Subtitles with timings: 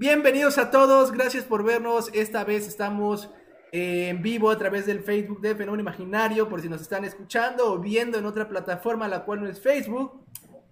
[0.00, 2.08] Bienvenidos a todos, gracias por vernos.
[2.14, 3.28] Esta vez estamos
[3.70, 7.78] en vivo a través del Facebook de Fenómeno Imaginario, por si nos están escuchando o
[7.78, 10.24] viendo en otra plataforma, la cual no es Facebook,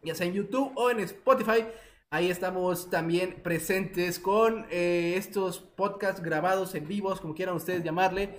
[0.03, 1.67] ya sea en YouTube o en Spotify.
[2.09, 8.31] Ahí estamos también presentes con eh, estos podcasts grabados en vivos, como quieran ustedes llamarle.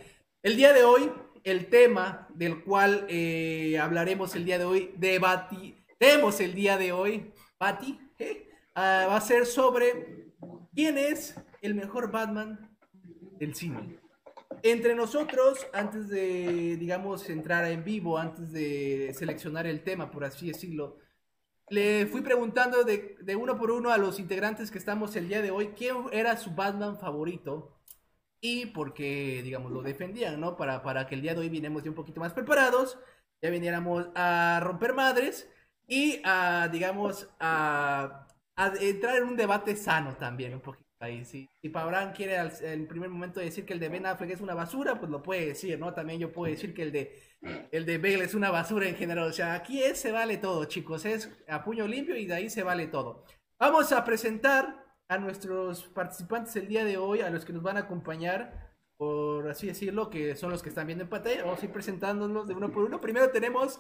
[0.42, 1.12] El día de hoy,
[1.44, 7.32] el tema del cual eh, hablaremos el día de hoy, debatiremos el día de hoy,
[7.60, 8.00] Bati,
[8.74, 10.19] ah, va a ser sobre
[10.80, 12.70] quién es el mejor Batman
[13.38, 14.00] del cine.
[14.64, 20.48] Entre nosotros, antes de, digamos, entrar en vivo, antes de seleccionar el tema, por así
[20.48, 20.98] decirlo,
[21.68, 25.52] le fui preguntando de, uno por uno a los integrantes que estamos el día de
[25.52, 27.78] hoy quién era su Batman favorito
[28.40, 30.56] y por qué, digamos, lo defendían, ¿no?
[30.56, 32.98] Para, para que el día de hoy vinemos ya un poquito más preparados,
[33.42, 35.50] ya viniéramos a romper madres
[35.90, 38.29] y a, digamos, a,
[38.60, 40.86] a entrar en un debate sano también, un poquito.
[41.02, 41.50] Ahí, sí.
[41.62, 45.00] Si Pabrán quiere en primer momento decir que el de Ben Affleck es una basura,
[45.00, 45.94] pues lo puede decir, ¿no?
[45.94, 47.18] También yo puedo decir que el de
[47.72, 49.30] el de Bale es una basura en general.
[49.30, 51.06] O sea, aquí es, se vale todo, chicos.
[51.06, 53.24] Es a puño limpio y de ahí se vale todo.
[53.58, 57.78] Vamos a presentar a nuestros participantes el día de hoy, a los que nos van
[57.78, 61.46] a acompañar, por así decirlo, que son los que están viendo en pantalla.
[61.46, 63.00] Vamos a ir presentándonos de uno por uno.
[63.00, 63.80] Primero tenemos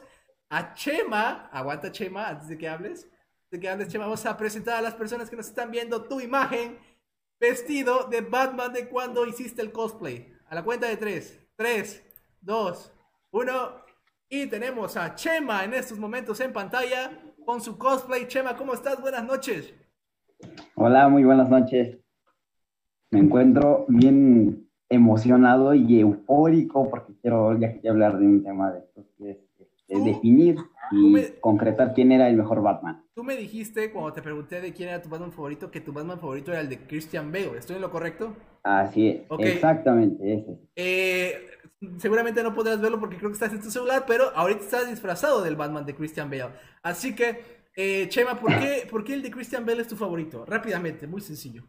[0.49, 1.49] a Chema.
[1.51, 3.09] Aguanta, Chema, antes de que hables.
[3.51, 6.19] De que hables, Chema, vamos a presentar a las personas que nos están viendo tu
[6.19, 6.77] imagen
[7.39, 10.31] vestido de Batman de cuando hiciste el cosplay.
[10.49, 11.39] A la cuenta de tres.
[11.55, 12.03] Tres,
[12.41, 12.93] dos,
[13.31, 13.83] uno.
[14.29, 17.11] Y tenemos a Chema en estos momentos en pantalla
[17.43, 18.27] con su cosplay.
[18.27, 19.01] Chema, ¿cómo estás?
[19.01, 19.73] Buenas noches.
[20.75, 21.97] Hola, muy buenas noches.
[23.09, 29.05] Me encuentro bien emocionado y eufórico porque quiero ya hablar de un tema de estos
[29.17, 29.48] que es
[29.89, 30.57] definir
[30.91, 33.03] y concretar quién era el mejor Batman.
[33.13, 36.19] Tú me dijiste cuando te pregunté de quién era tu Batman favorito que tu Batman
[36.19, 37.57] favorito era el de Christian Bale.
[37.57, 38.35] ¿Estoy en lo correcto?
[38.63, 40.59] Así es, exactamente ese.
[40.75, 41.49] Eh,
[41.97, 45.41] seguramente no podrás verlo porque creo que estás en tu celular, pero ahorita estás disfrazado
[45.43, 46.53] del Batman de Christian Bale.
[46.83, 47.39] Así que,
[47.75, 50.45] eh, Chema, ¿por qué, ¿por qué el de Christian Bale es tu favorito?
[50.45, 51.63] Rápidamente, muy sencillo.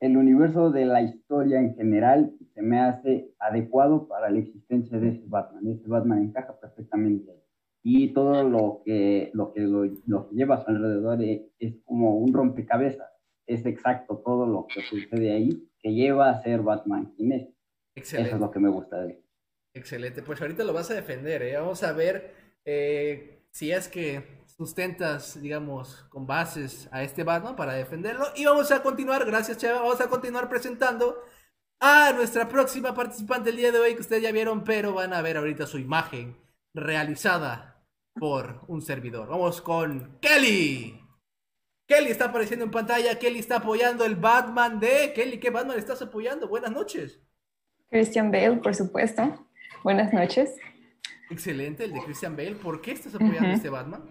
[0.00, 5.10] El universo de la historia en general se me hace adecuado para la existencia de
[5.10, 5.68] ese Batman.
[5.68, 7.32] Ese Batman encaja perfectamente.
[7.82, 12.16] Y todo lo que, lo que, lo, que lleva a su alrededor es, es como
[12.16, 13.10] un rompecabezas.
[13.46, 17.48] Es exacto todo lo que sucede ahí que lleva a ser Batman quien es.
[17.94, 18.28] Excelente.
[18.28, 19.24] Eso es lo que me gusta de él.
[19.74, 21.56] Excelente, pues ahorita lo vas a defender, ¿eh?
[21.56, 22.34] Vamos a ver
[22.64, 24.22] eh, si es que
[24.60, 28.26] sustentas, digamos, con bases a este Batman para defenderlo.
[28.36, 31.16] Y vamos a continuar, gracias Chava, vamos a continuar presentando
[31.80, 35.22] a nuestra próxima participante el día de hoy que ustedes ya vieron, pero van a
[35.22, 36.36] ver ahorita su imagen
[36.74, 37.82] realizada
[38.12, 39.28] por un servidor.
[39.28, 41.00] Vamos con Kelly.
[41.88, 45.14] Kelly está apareciendo en pantalla, Kelly está apoyando el Batman de...
[45.14, 46.48] Kelly, ¿qué Batman estás apoyando?
[46.48, 47.18] Buenas noches.
[47.88, 49.46] Christian Bale, por supuesto.
[49.82, 50.54] Buenas noches.
[51.30, 52.56] Excelente, el de Christian Bale.
[52.56, 54.02] ¿Por qué estás apoyando este Batman?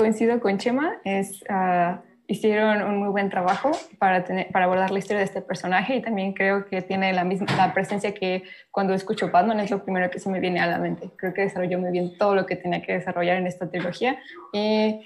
[0.00, 4.98] Coincido con Chema, es, ah, hicieron un muy buen trabajo para, tener, para abordar la
[4.98, 8.94] historia de este personaje y también creo que tiene la misma la presencia que cuando
[8.94, 11.10] escucho Batman es lo primero que se me viene a la mente.
[11.16, 14.18] Creo que desarrolló muy bien todo lo que tenía que desarrollar en esta trilogía
[14.54, 15.04] y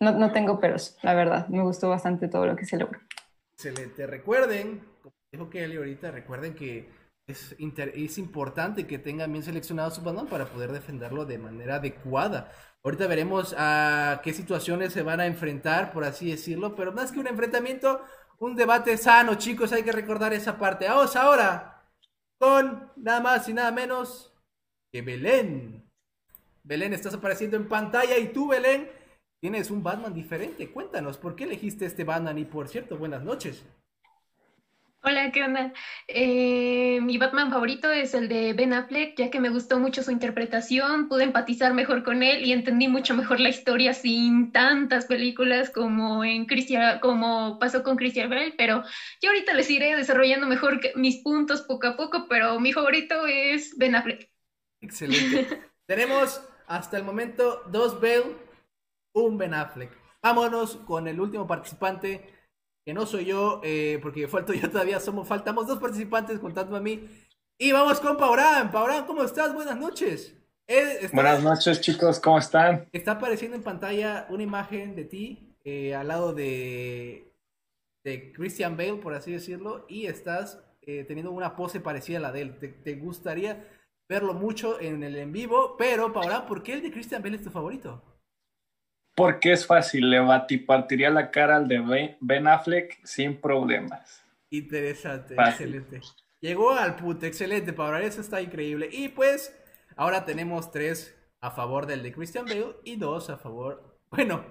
[0.00, 1.46] no, no tengo peros, la verdad.
[1.48, 2.98] Me gustó bastante todo lo que se logró.
[3.52, 4.06] Excelente.
[4.06, 6.88] Recuerden, como dijo Kelly ahorita, recuerden que
[7.26, 12.50] es, es importante que tengan bien seleccionado su Batman para poder defenderlo de manera adecuada.
[12.86, 17.18] Ahorita veremos a qué situaciones se van a enfrentar, por así decirlo, pero más que
[17.18, 18.00] un enfrentamiento,
[18.38, 20.86] un debate sano, chicos, hay que recordar esa parte.
[20.86, 21.84] Vamos ahora
[22.38, 24.32] con nada más y nada menos
[24.92, 25.84] que Belén.
[26.62, 28.88] Belén, estás apareciendo en pantalla y tú, Belén,
[29.40, 30.70] tienes un Batman diferente.
[30.70, 32.38] Cuéntanos, ¿por qué elegiste este Batman?
[32.38, 33.64] Y por cierto, buenas noches.
[35.08, 35.72] Hola, ¿qué onda?
[36.08, 40.10] Eh, mi Batman favorito es el de Ben Affleck, ya que me gustó mucho su
[40.10, 45.70] interpretación, pude empatizar mejor con él y entendí mucho mejor la historia sin tantas películas
[45.70, 48.82] como en Christian, como pasó con Christian Bale, pero
[49.22, 53.78] yo ahorita les iré desarrollando mejor mis puntos poco a poco, pero mi favorito es
[53.78, 54.28] Ben Affleck.
[54.80, 55.70] Excelente.
[55.86, 58.34] Tenemos hasta el momento dos Bale,
[59.12, 59.92] un Ben Affleck.
[60.20, 62.35] Vámonos con el último participante
[62.86, 66.80] que no soy yo, eh, porque falto yo todavía, somos, faltamos dos participantes contando a
[66.80, 67.08] mí.
[67.58, 68.70] Y vamos con Paurán.
[68.70, 69.52] Paurán, ¿cómo estás?
[69.52, 70.34] Buenas noches.
[71.12, 72.88] Buenas noches, chicos, ¿cómo están?
[72.92, 77.32] Está apareciendo en pantalla una imagen de ti eh, al lado de,
[78.04, 82.32] de Christian Bale, por así decirlo, y estás eh, teniendo una pose parecida a la
[82.32, 82.82] de él.
[82.84, 83.68] Te, gustaría
[84.08, 87.42] verlo mucho en el en vivo, pero Paurán, ¿por qué el de Christian Bale es
[87.42, 88.02] tu favorito?
[89.16, 90.20] Porque es fácil, le
[90.66, 94.22] partiría la cara al de Ben Affleck sin problemas.
[94.50, 96.00] Interesante, excelente.
[96.40, 98.88] Llegó al punto, excelente, Pablo, eso está increíble.
[98.92, 99.58] Y pues,
[99.96, 104.44] ahora tenemos tres a favor del de Christian Bale y dos a favor, bueno,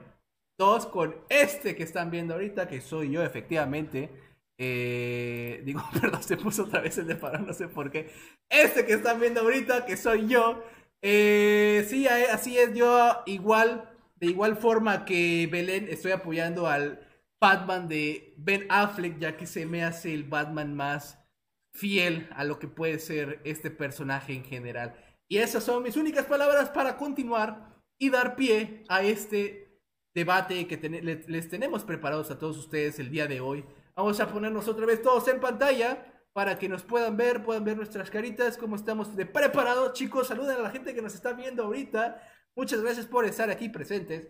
[0.58, 4.10] dos con este que están viendo ahorita, que soy yo efectivamente.
[4.58, 8.12] Eh, digo, perdón, se puso otra vez el de Pablo, no sé por qué.
[8.50, 10.64] Este que están viendo ahorita, que soy yo.
[11.02, 17.00] Eh, sí, así es, yo igual, de igual forma que Belén, estoy apoyando al
[17.40, 21.20] Batman de Ben Affleck, ya que se me hace el Batman más
[21.74, 24.96] fiel a lo que puede ser este personaje en general.
[25.28, 29.82] Y esas son mis únicas palabras para continuar y dar pie a este
[30.14, 30.78] debate que
[31.28, 33.66] les, tenemos preparados a todos ustedes el día de hoy.
[33.96, 37.78] Vamos a ponernos otra vez todos en pantalla para que nos puedan ver, puedan ver
[37.78, 39.94] nuestras caritas, cómo estamos de preparados.
[39.94, 42.22] Chicos, saluden a la gente que nos está viendo ahorita.
[42.56, 44.28] Muchas gracias por estar aquí presentes.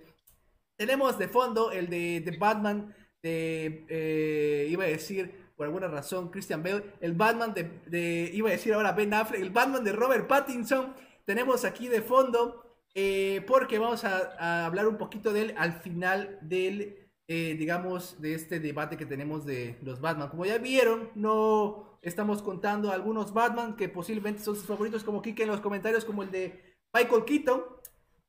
[0.76, 6.32] Tenemos de fondo el de, de Batman, de, eh, iba a decir, por alguna razón,
[6.32, 10.28] Christian Bale, el Batman de, iba a decir ahora Ben Affleck, el Batman de Robert
[10.28, 10.94] Pattinson,
[11.24, 12.64] tenemos aquí de fondo,
[12.96, 18.34] eh, porque vamos a, hablar un poquito de él al final del, eh, digamos, de
[18.34, 20.30] este debate que tenemos de los Batman.
[20.30, 25.44] Como ya vieron, no estamos contando algunos Batman que posiblemente son sus favoritos, como Kike
[25.44, 27.64] en los comentarios, como el de Michael Keaton,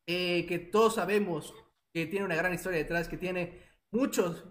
[0.07, 1.55] eh, que todos sabemos
[1.93, 4.45] que tiene una gran historia detrás, que tiene muchos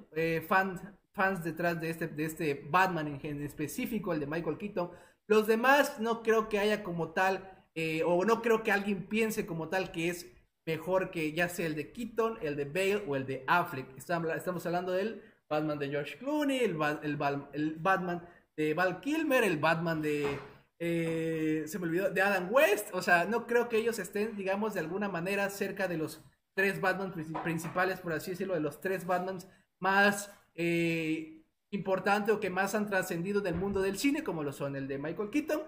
[0.48, 0.82] fans
[1.16, 4.92] fans detrás de este, de este Batman en, específico, el de Michael Keaton.
[5.28, 9.46] Los demás no creo que haya como tal, eh, o no creo que alguien piense
[9.46, 10.28] como tal que es
[10.66, 13.98] mejor que ya sea el de Keaton, el de Bale o el de Affleck.
[13.98, 20.02] Estamos hablando del Batman de George Clooney, el, el Batman de Val Kilmer, el Batman
[20.02, 20.38] de...
[20.80, 22.90] Eh, se me olvidó, de Adam West.
[22.94, 26.22] O sea, no creo que ellos estén, digamos, de alguna manera cerca de los
[26.54, 27.14] tres Batman
[27.44, 29.48] principales, por así decirlo, de los tres Batmans
[29.80, 34.76] más eh, importante o que más han trascendido del mundo del cine, como lo son
[34.76, 35.62] el de Michael Keaton,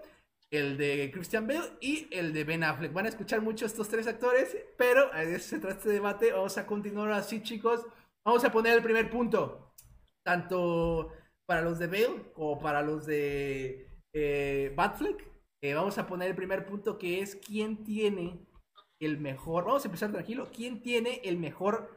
[0.50, 2.94] el de Christian Bale y el de Ben Affleck.
[2.94, 6.32] Van a escuchar mucho estos tres actores, pero a se trata este debate.
[6.32, 7.86] Vamos a continuar así, chicos.
[8.24, 9.74] Vamos a poner el primer punto,
[10.24, 11.12] tanto
[11.46, 15.26] para los de Bale como para los de eh, Batfleck.
[15.62, 18.40] Eh, vamos a poner el primer punto que es quién tiene
[19.00, 19.66] el mejor.
[19.66, 20.50] Vamos a empezar tranquilo.
[20.54, 21.90] ¿Quién tiene el mejor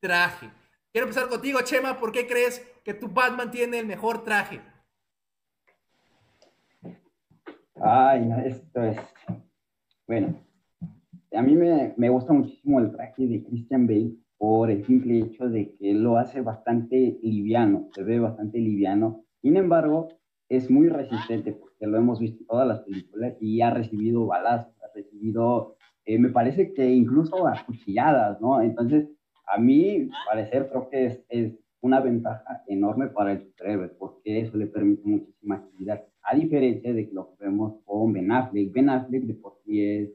[0.00, 0.50] traje?
[0.92, 1.98] Quiero empezar contigo, Chema.
[1.98, 4.60] ¿Por qué crees que tu Batman tiene el mejor traje?
[7.74, 8.98] Ay, esto es.
[10.06, 10.40] Bueno,
[11.32, 15.48] a mí me, me, gusta muchísimo el traje de Christian Bale por el simple hecho
[15.48, 19.24] de que lo hace bastante liviano, se ve bastante liviano.
[19.42, 20.08] Sin embargo,
[20.48, 24.72] es muy resistente porque lo hemos visto en todas las películas y ha recibido balazos,
[24.82, 28.60] ha recibido, eh, me parece que incluso a cuchilladas, ¿no?
[28.60, 29.08] Entonces,
[29.46, 31.52] a mí parecer creo que es, es,
[31.82, 37.08] una ventaja enorme para el superhéroe, porque eso le permite muchísima actividad, a diferencia de
[37.12, 38.72] lo que vemos con Ben Affleck.
[38.72, 40.10] Ben Affleck de por sí es,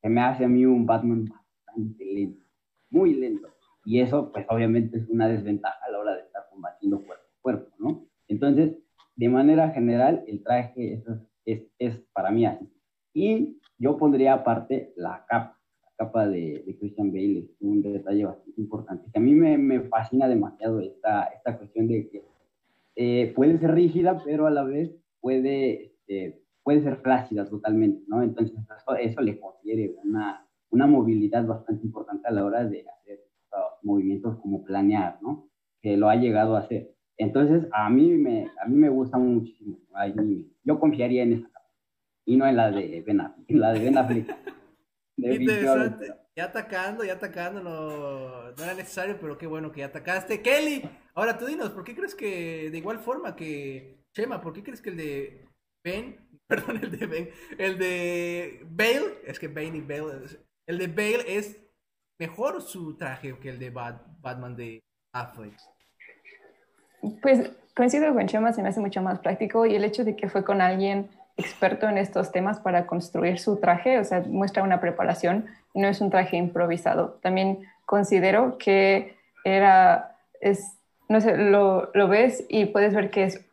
[0.00, 2.44] se me hace a mí un Batman bastante lento,
[2.90, 3.48] muy lento,
[3.84, 7.42] y eso pues obviamente es una desventaja a la hora de estar combatiendo cuerpo a
[7.42, 8.06] cuerpo, ¿no?
[8.28, 8.76] Entonces,
[9.18, 11.04] de manera general, el traje es,
[11.44, 12.72] es, es para mí así.
[13.12, 15.58] Y yo pondría aparte la capa
[15.98, 20.28] capa de, Christian Bale es un detalle bastante importante, que a mí me, me fascina
[20.28, 22.22] demasiado esta, esta cuestión de que
[22.94, 28.22] eh, puede ser rígida, pero a la vez puede, este, puede ser flácida totalmente, ¿no?
[28.22, 33.20] Entonces eso, eso le confiere una, una movilidad bastante importante a la hora de hacer
[33.82, 35.48] movimientos como planear, ¿no?
[35.82, 36.92] Que lo ha llegado a hacer.
[37.18, 39.76] Entonces, a mí me, a mí me gusta muchísimo.
[40.64, 41.58] yo confiaría en esa
[42.24, 43.50] y no en la de Ben Affleck.
[43.50, 44.36] En la de Ben Affleck
[45.16, 46.14] Interesante.
[46.36, 50.40] Ya atacando, ya atacando, no, no, era necesario, pero qué bueno que ya atacaste.
[50.40, 54.62] Kelly, ahora tú dinos, ¿por qué crees que de igual forma que Chema, ¿por qué
[54.62, 55.48] crees que el de
[55.82, 60.26] Ben, perdón, el de Ben, el de Bale, es que Bane y Bale,
[60.66, 61.58] el de Bale es
[62.20, 64.80] mejor su traje que el de Batman de
[65.12, 65.58] Affleck?
[67.22, 70.28] Pues coincido con Chema, se me hace mucho más práctico y el hecho de que
[70.28, 74.80] fue con alguien experto en estos temas para construir su traje, o sea, muestra una
[74.80, 75.46] preparación
[75.78, 77.18] no es un traje improvisado.
[77.22, 80.78] También considero que era, es,
[81.08, 83.44] no sé, lo, lo ves y puedes ver que es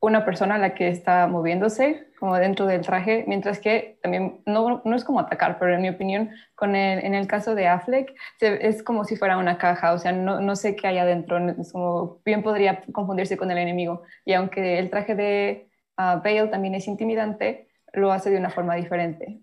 [0.00, 4.96] una persona la que está moviéndose como dentro del traje, mientras que también no, no
[4.96, 8.82] es como atacar, pero en mi opinión, con el, en el caso de Affleck, es
[8.82, 12.20] como si fuera una caja, o sea, no, no sé qué hay adentro, es como,
[12.24, 14.02] bien podría confundirse con el enemigo.
[14.24, 18.74] Y aunque el traje de uh, Bale también es intimidante, lo hace de una forma
[18.74, 19.40] diferente.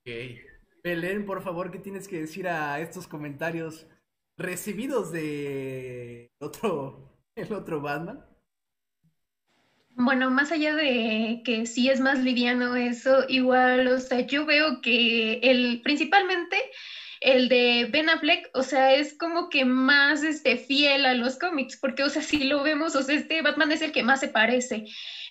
[0.00, 0.12] Ok.
[0.82, 3.86] Belén, por favor, ¿qué tienes que decir a estos comentarios
[4.38, 8.24] recibidos de otro, el otro Batman?
[9.94, 14.80] Bueno, más allá de que sí es más liviano eso, igual, o sea, yo veo
[14.80, 16.56] que el, principalmente
[17.20, 21.76] el de Ben Affleck, o sea, es como que más este, fiel a los cómics,
[21.76, 24.28] porque, o sea, si lo vemos, o sea, este Batman es el que más se
[24.28, 24.86] parece.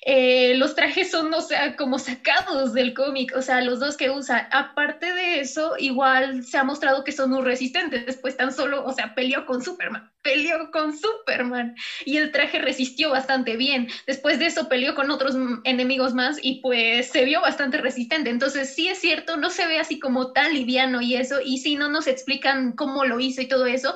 [0.05, 4.09] Eh, los trajes son, o sea, como sacados del cómic, o sea, los dos que
[4.09, 4.47] usa.
[4.51, 8.93] Aparte de eso, igual se ha mostrado que son muy resistentes, después tan solo, o
[8.93, 11.73] sea, peleó con Superman, peleó con Superman
[12.05, 13.87] y el traje resistió bastante bien.
[14.07, 18.29] Después de eso peleó con otros enemigos más y pues se vio bastante resistente.
[18.29, 21.75] Entonces, sí es cierto, no se ve así como tan liviano y eso, y sí
[21.75, 23.95] no nos explican cómo lo hizo y todo eso,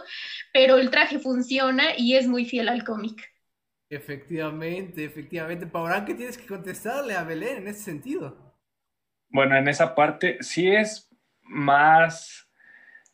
[0.51, 3.32] pero el traje funciona y es muy fiel al cómic.
[3.93, 5.67] Efectivamente, efectivamente.
[5.67, 8.55] Paurán, ¿qué tienes que contestarle a Belén en ese sentido?
[9.29, 11.09] Bueno, en esa parte sí es
[11.43, 12.49] más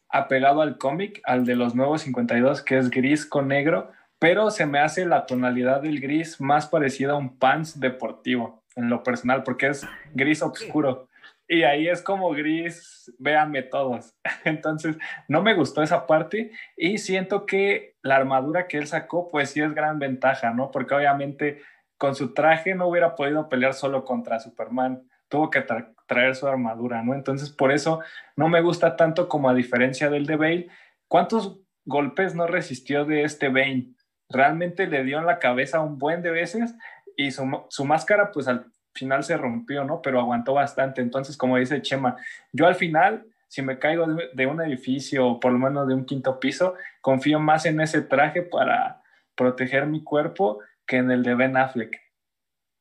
[0.07, 4.65] apegado al cómic, al de los nuevos 52, que es gris con negro, pero se
[4.65, 9.43] me hace la tonalidad del gris más parecida a un pants deportivo, en lo personal,
[9.43, 11.08] porque es gris oscuro.
[11.51, 14.15] Y ahí es como gris, véanme todos.
[14.45, 19.49] Entonces, no me gustó esa parte y siento que la armadura que él sacó, pues
[19.49, 20.69] sí es gran ventaja, ¿no?
[20.69, 21.63] Porque obviamente
[21.97, 25.65] con su traje no hubiera podido pelear solo contra Superman, tuvo que
[26.05, 27.15] traer su armadura, ¿no?
[27.15, 27.99] Entonces, por eso
[28.35, 30.67] no me gusta tanto como a diferencia del de Bale.
[31.07, 33.95] ¿Cuántos golpes no resistió de este Bane?
[34.29, 36.75] Realmente le dio en la cabeza un buen de veces
[37.17, 38.67] y su, su máscara, pues al
[38.99, 40.01] final se rompió, ¿no?
[40.01, 41.01] Pero aguantó bastante.
[41.01, 42.17] Entonces, como dice Chema,
[42.51, 46.05] yo al final, si me caigo de, un edificio o por lo menos de un
[46.05, 49.01] quinto piso, confío más en ese traje para
[49.35, 51.95] proteger mi cuerpo que en el de Ben Affleck.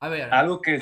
[0.00, 0.32] A ver.
[0.32, 0.80] Algo que,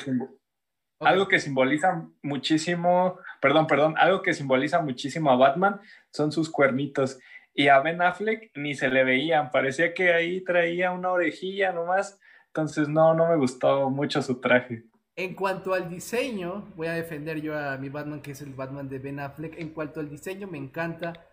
[0.99, 5.79] algo que simboliza muchísimo, perdón, perdón, algo que simboliza muchísimo a Batman
[6.11, 7.19] son sus cuernitos.
[7.53, 12.19] Y a Ben Affleck ni se le veían, parecía que ahí traía una orejilla nomás.
[12.47, 14.83] Entonces, no, no me gustó mucho su traje.
[15.17, 18.87] En cuanto al diseño, voy a defender yo a mi Batman, que es el Batman
[18.87, 19.57] de Ben Affleck.
[19.57, 21.25] En cuanto al diseño, me encanta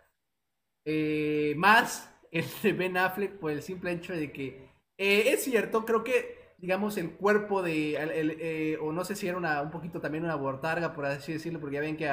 [0.86, 5.84] eh, más el de Ben Affleck por el simple hecho de que eh, es cierto,
[5.84, 10.00] creo que, digamos, el cuerpo de, eh, o no sé si era una, un poquito
[10.00, 12.10] también una bortarga, por así decirlo, porque ya ven que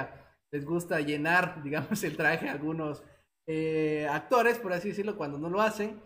[0.52, 3.02] les gusta llenar, digamos, el traje a algunos
[4.10, 6.02] actores, por así decirlo, cuando no lo hacen.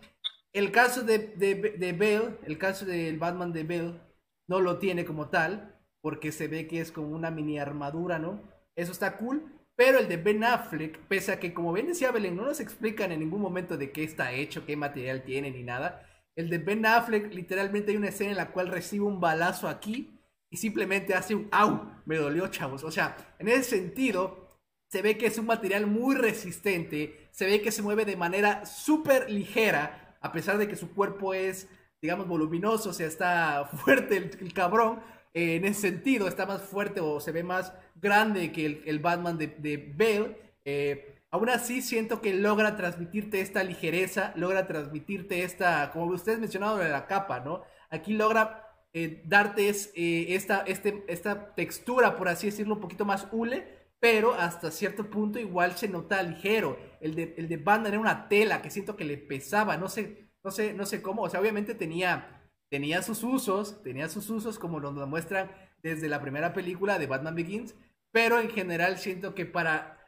[0.52, 4.05] El caso de, de, de Bale, el caso del Batman de Bale,
[4.48, 8.40] no lo tiene como tal, porque se ve que es como una mini armadura, ¿no?
[8.76, 12.36] Eso está cool, pero el de Ben Affleck, pese a que como bien decía Belén,
[12.36, 16.06] no nos explican en ningún momento de qué está hecho, qué material tiene ni nada,
[16.36, 20.20] el de Ben Affleck literalmente hay una escena en la cual recibe un balazo aquí
[20.50, 21.90] y simplemente hace un ¡au!
[22.04, 22.84] Me dolió, chavos.
[22.84, 24.46] O sea, en ese sentido,
[24.88, 28.64] se ve que es un material muy resistente, se ve que se mueve de manera
[28.66, 31.68] súper ligera, a pesar de que su cuerpo es
[32.00, 35.00] digamos, voluminoso, o sea, está fuerte el, cabrón.
[35.34, 39.38] Eh, en ese sentido, está más fuerte o se ve más grande que el, Batman
[39.38, 40.36] de, de Bale.
[40.64, 46.80] Eh, aún así, siento que logra transmitirte esta ligereza, logra transmitirte esta, como ustedes mencionaron
[46.80, 47.62] de la capa, ¿no?
[47.90, 53.76] Aquí logra eh, darte esta, este, esta textura, por así decirlo, un poquito más hule,
[54.00, 56.78] pero hasta cierto punto igual se nota ligero.
[57.00, 60.25] El de, el de Batman era una tela que siento que le pesaba, no sé
[60.46, 64.60] no sé, no sé cómo, o sea, obviamente tenía, tenía sus usos, tenía sus usos
[64.60, 65.50] como nos lo muestran
[65.82, 67.74] desde la primera película de Batman Begins,
[68.12, 69.98] pero en general siento que para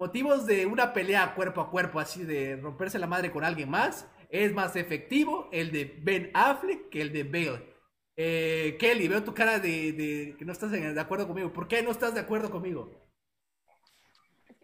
[0.00, 4.08] motivos de una pelea cuerpo a cuerpo, así de romperse la madre con alguien más,
[4.30, 7.72] es más efectivo el de Ben Affleck que el de Bale.
[8.16, 11.52] Eh, Kelly, veo tu cara de, de que no estás de acuerdo conmigo.
[11.52, 13.07] ¿Por qué no estás de acuerdo conmigo?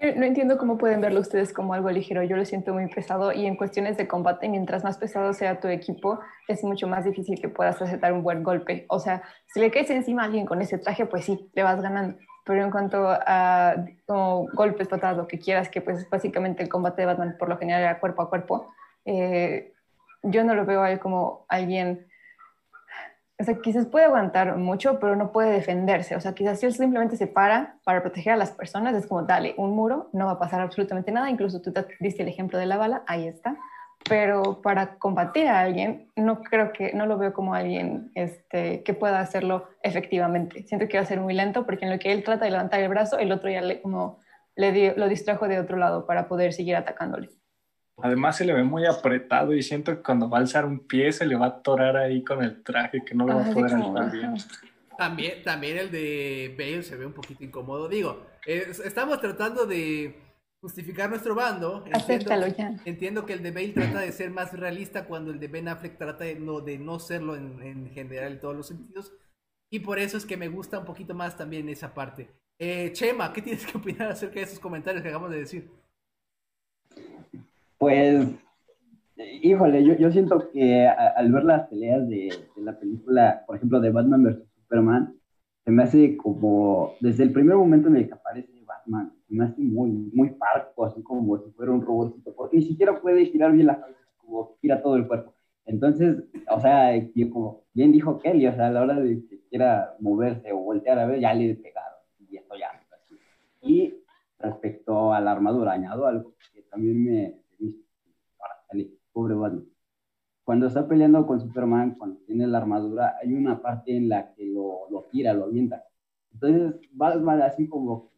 [0.00, 2.22] No entiendo cómo pueden verlo ustedes como algo ligero.
[2.24, 5.68] Yo lo siento muy pesado y en cuestiones de combate, mientras más pesado sea tu
[5.68, 8.86] equipo, es mucho más difícil que puedas aceptar un buen golpe.
[8.88, 11.80] O sea, si le caes encima a alguien con ese traje, pues sí, le vas
[11.80, 12.18] ganando.
[12.44, 17.06] Pero en cuanto a golpes, patadas, lo que quieras, que pues básicamente el combate de
[17.06, 18.74] Batman por lo general era cuerpo a cuerpo,
[19.06, 19.72] eh,
[20.22, 22.06] yo no lo veo a él como alguien
[23.38, 26.14] o sea, quizás puede aguantar mucho, pero no puede defenderse.
[26.14, 29.22] O sea, quizás si él simplemente se para para proteger a las personas, es como,
[29.22, 31.28] dale, un muro, no va a pasar absolutamente nada.
[31.30, 33.56] Incluso tú te diste el ejemplo de la bala, ahí está.
[34.08, 38.94] Pero para combatir a alguien, no creo que, no lo veo como alguien este, que
[38.94, 40.62] pueda hacerlo efectivamente.
[40.64, 42.80] Siento que va a ser muy lento porque en lo que él trata de levantar
[42.80, 44.20] el brazo, el otro ya le, como,
[44.54, 47.30] le lo distrajo de otro lado para poder seguir atacándole.
[48.02, 51.12] Además se le ve muy apretado y siento que cuando va a alzar un pie
[51.12, 53.74] se le va a atorar ahí con el traje que no lo va a poder
[53.74, 54.34] alzar bien.
[54.98, 57.88] También, también el de Bale se ve un poquito incómodo.
[57.88, 60.20] Digo, estamos tratando de
[60.60, 61.84] justificar nuestro bando.
[61.92, 62.74] Acéptalo ya.
[62.84, 65.98] Entiendo que el de Bale trata de ser más realista cuando el de Ben Affleck
[65.98, 69.12] trata de no, de no serlo en, en general en todos los sentidos.
[69.70, 72.30] Y por eso es que me gusta un poquito más también esa parte.
[72.58, 75.70] Eh, Chema, ¿qué tienes que opinar acerca de esos comentarios que acabamos de decir?
[77.78, 78.26] Pues,
[79.42, 83.90] híjole, yo, yo siento que al ver las peleas de, la película, por ejemplo, de
[83.90, 84.48] Batman vs.
[84.62, 85.14] Superman,
[85.64, 89.44] se me hace como, desde el primer momento en el que aparece Batman, se me
[89.44, 93.52] hace muy, muy parco, así como si fuera un robotito, porque ni siquiera puede girar
[93.52, 95.34] bien la cabeza, como gira todo el cuerpo.
[95.66, 96.90] Entonces, o sea,
[97.32, 100.98] como bien dijo Kelly, o sea, a la hora de que quiera moverse o voltear
[100.98, 102.68] a ver, ya le pegaron, y esto ya.
[103.62, 103.94] Y
[104.38, 107.43] respecto a la armadura, añado algo que también me
[109.12, 109.66] pobre Batman.
[110.44, 114.44] Cuando está peleando con Superman, cuando tiene la armadura, hay una parte en la que
[114.46, 115.84] lo, lo tira, lo avienta.
[116.32, 118.10] Entonces, Batman así como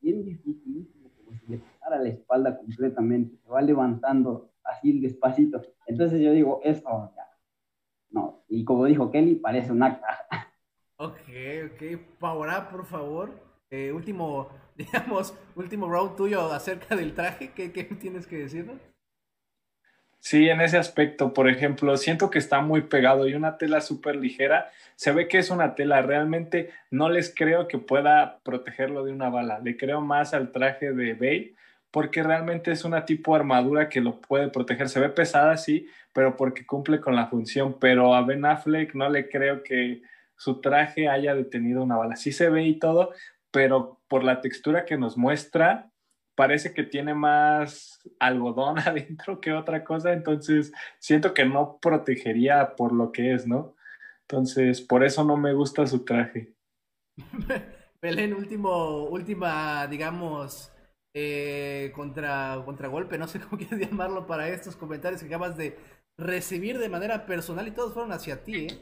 [0.00, 5.62] bien difícil, como si le pasara la espalda completamente, se va levantando así despacito.
[5.86, 7.26] Entonces yo digo, eso ya,
[8.10, 8.42] no.
[8.48, 10.52] Y como dijo Kelly, parece una caja.
[10.96, 11.30] Ok,
[11.72, 12.00] ok.
[12.18, 13.30] Paura, por favor.
[13.70, 17.52] Eh, último, digamos, último round tuyo acerca del traje.
[17.54, 18.89] ¿Qué, qué tienes que decirnos?
[20.20, 24.16] Sí, en ese aspecto, por ejemplo, siento que está muy pegado y una tela súper
[24.16, 24.70] ligera.
[24.94, 29.30] Se ve que es una tela, realmente no les creo que pueda protegerlo de una
[29.30, 29.60] bala.
[29.60, 31.54] Le creo más al traje de Bale
[31.90, 34.88] porque realmente es una tipo de armadura que lo puede proteger.
[34.88, 37.78] Se ve pesada, sí, pero porque cumple con la función.
[37.80, 40.02] Pero a Ben Affleck no le creo que
[40.36, 42.16] su traje haya detenido una bala.
[42.16, 43.12] Sí se ve y todo,
[43.50, 45.90] pero por la textura que nos muestra,
[46.40, 52.92] parece que tiene más algodón adentro que otra cosa, entonces siento que no protegería por
[52.92, 53.76] lo que es, ¿no?
[54.22, 56.54] Entonces, por eso no me gusta su traje.
[58.00, 60.72] Belén, último, última, digamos,
[61.12, 65.76] eh, contra, contragolpe, no sé cómo quieres llamarlo para estos comentarios que acabas de
[66.16, 68.80] recibir de manera personal y todos fueron hacia ti, ¿eh?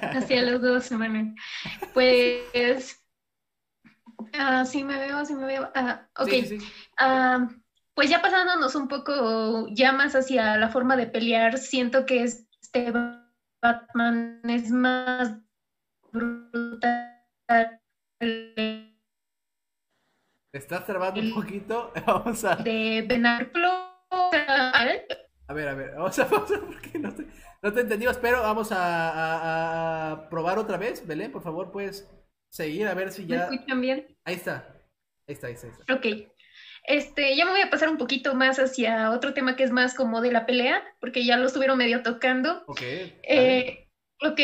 [0.00, 1.34] hacia los dos, Manuel.
[1.92, 3.00] Pues
[4.34, 5.70] Ah, sí me veo, sí me veo.
[5.74, 6.32] Ah, ok.
[6.98, 7.48] Ah,
[7.94, 12.92] pues ya pasándonos un poco ya más hacia la forma de pelear, siento que este
[13.62, 15.36] Batman es más
[16.12, 17.20] brutal.
[20.52, 21.92] estás trabando un poquito?
[22.06, 22.56] Vamos a...
[22.56, 23.42] De Ben A
[25.52, 27.26] ver, a ver, vamos a pasar porque no te,
[27.62, 31.06] no te entendimos, pero vamos a, a probar otra vez.
[31.06, 32.08] Belén, por favor, pues
[32.50, 33.48] seguir a ver si ya.
[33.48, 34.16] ¿Me escuchan bien?
[34.24, 34.76] Ahí está.
[35.26, 35.94] Ahí está, ahí está, ahí está.
[35.94, 36.06] Ok.
[36.84, 39.94] Este, ya me voy a pasar un poquito más hacia otro tema que es más
[39.94, 42.64] como de la pelea, porque ya lo estuvieron medio tocando.
[42.66, 42.82] Ok.
[42.82, 43.88] Eh,
[44.22, 44.40] ok.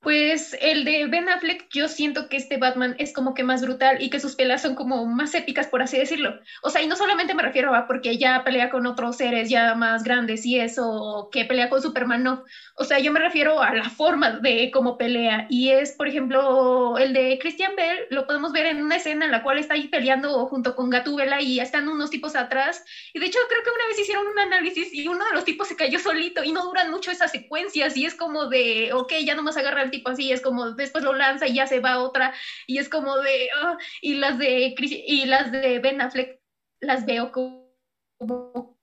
[0.00, 4.00] Pues el de Ben Affleck, yo siento que este Batman es como que más brutal
[4.00, 6.38] y que sus peleas son como más épicas, por así decirlo.
[6.62, 9.74] O sea, y no solamente me refiero a porque ya pelea con otros seres ya
[9.74, 12.44] más grandes y eso, que pelea con Superman, no.
[12.76, 15.48] O sea, yo me refiero a la forma de cómo pelea.
[15.50, 19.32] Y es, por ejemplo, el de Christian Bell, lo podemos ver en una escena en
[19.32, 22.84] la cual está ahí peleando junto con Gatúbela y están unos tipos atrás.
[23.12, 25.66] Y de hecho, creo que una vez hicieron un análisis y uno de los tipos
[25.66, 27.96] se cayó solito y no duran mucho esas secuencias.
[27.96, 31.12] Y es como de, ok, ya nomás agarra el tipo así, es como después lo
[31.12, 32.32] lanza y ya se va otra.
[32.66, 36.40] Y es como de, ah, y las de, y las de Ben Affleck
[36.80, 38.78] las veo como,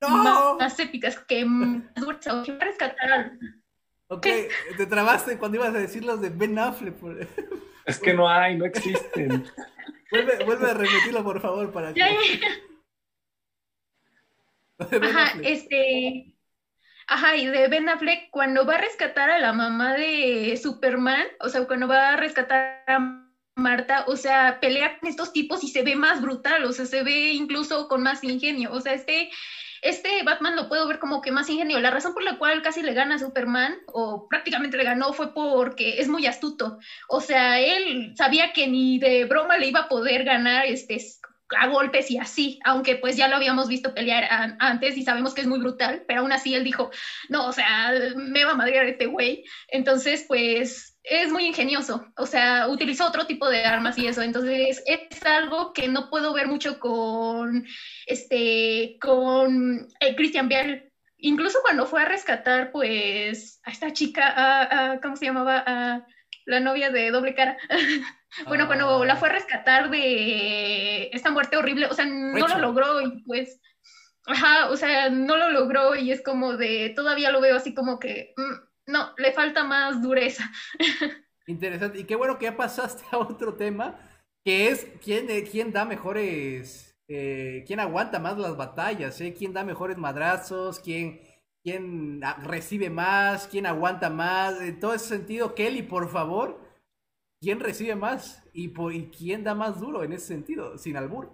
[0.00, 0.58] no.
[0.58, 1.82] más épicas que más
[2.60, 3.32] rescatar
[4.08, 4.26] Ok,
[4.76, 6.94] te trabaste cuando ibas a decir los de Ben Affleck.
[7.84, 9.44] Es que no hay, no existen.
[10.10, 12.02] vuelve, vuelve a repetirlo, por favor, para que...
[14.78, 16.35] Ajá, este...
[17.08, 21.48] Ajá, y de Ben Affleck, cuando va a rescatar a la mamá de Superman, o
[21.48, 23.22] sea, cuando va a rescatar a
[23.54, 27.02] Marta, o sea, pelea con estos tipos y se ve más brutal, o sea, se
[27.02, 29.30] ve incluso con más ingenio, o sea, este
[29.82, 31.78] este Batman lo puedo ver como que más ingenio.
[31.80, 35.32] La razón por la cual casi le gana a Superman, o prácticamente le ganó, fue
[35.32, 36.78] porque es muy astuto.
[37.08, 40.98] O sea, él sabía que ni de broma le iba a poder ganar este,
[41.56, 44.26] a golpes y así, aunque pues ya lo habíamos visto pelear
[44.58, 46.90] antes y sabemos que es muy brutal, pero aún así él dijo,
[47.28, 49.44] no, o sea, me va a madrear este güey.
[49.68, 54.82] Entonces, pues es muy ingenioso, o sea, utilizó otro tipo de armas y eso, entonces
[54.86, 57.64] es algo que no puedo ver mucho con,
[58.06, 60.92] este, con eh, Christian Bale.
[61.18, 66.04] Incluso cuando fue a rescatar, pues, a esta chica, a, ¿cómo se llamaba?
[66.44, 67.56] La novia de doble cara.
[68.46, 73.00] bueno, cuando la fue a rescatar de esta muerte horrible, o sea, no lo logró
[73.00, 73.60] y pues,
[74.26, 77.98] ajá, o sea, no lo logró y es como de, todavía lo veo así como
[77.98, 78.34] que...
[78.36, 80.50] Mm, no, le falta más dureza.
[81.46, 82.00] Interesante.
[82.00, 83.98] Y qué bueno que ya pasaste a otro tema,
[84.44, 89.34] que es quién, eh, quién da mejores, eh, quién aguanta más las batallas, ¿eh?
[89.36, 91.20] quién da mejores madrazos, quién,
[91.62, 96.60] quién recibe más, quién aguanta más, en todo ese sentido, Kelly, por favor,
[97.40, 101.30] ¿quién recibe más y, y quién da más duro en ese sentido, sin albur?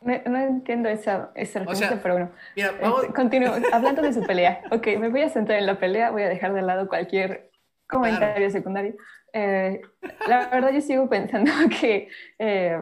[0.00, 1.62] No, entiendo esa, esa
[2.02, 2.30] pero bueno.
[2.56, 4.62] Mira, este, Continúo hablando de su pelea.
[4.70, 7.50] Ok, me voy a centrar en la pelea, voy a dejar de lado cualquier
[7.86, 8.94] comentario secundario.
[9.34, 9.82] Eh,
[10.26, 12.80] la verdad, yo sigo pensando que, eh,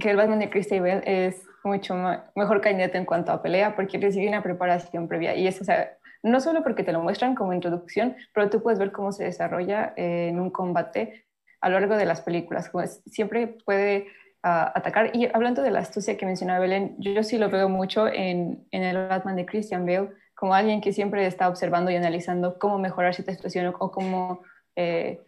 [0.00, 1.94] que el Batman de Christian Bale es mucho
[2.34, 5.36] mejor candidato en cuanto a pelea porque recibe una preparación previa.
[5.36, 8.78] Y eso, o sea, no solo porque te lo muestran como introducción, pero tú puedes
[8.78, 11.24] ver cómo se desarrolla en un combate
[11.60, 12.68] a lo largo de las películas.
[12.68, 14.06] Como siempre puede
[14.42, 15.14] atacar.
[15.14, 18.82] Y hablando de la astucia que mencionaba Belén, yo, sí lo veo mucho en, en,
[18.82, 23.14] el Batman de Christian Bale, como alguien que siempre está observando y analizando cómo mejorar
[23.14, 24.42] cierta situación o, cómo,
[24.74, 25.20] eh,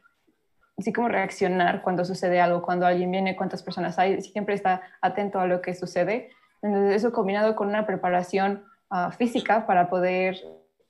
[0.78, 5.38] sí, cómo reaccionar cuando sucede algo, cuando alguien viene, cuántas personas hay, siempre está atento
[5.38, 6.30] a lo que sucede.
[6.62, 10.36] Entonces, eso combinado con una preparación ah, física para poder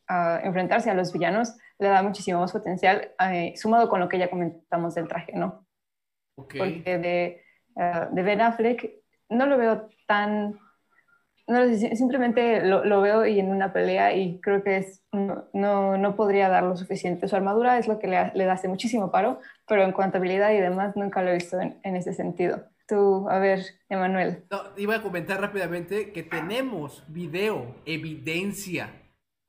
[0.08, 4.18] ah, enfrentarse a los villanos, le da muchísimo más potencial, eh, sumado con lo que
[4.18, 5.66] ya comentamos del traje, ¿no?
[6.36, 7.44] Porque de
[7.76, 8.90] eh, de Ben Affleck
[9.28, 10.58] no lo veo tan...
[11.46, 16.16] No, simplemente lo, lo, veo y en una pelea y creo que es, no, no,
[16.16, 17.28] podría dar lo suficiente.
[17.28, 20.52] Su armadura es lo que le, le hace muchísimo paro, pero en cuanto a habilidad
[20.52, 22.64] y demás nunca lo he visto en, en ese sentido.
[22.88, 24.44] Tú, a ver, Emanuel.
[24.50, 29.03] No, iba a comentar rápidamente que tenemos video, evidencia.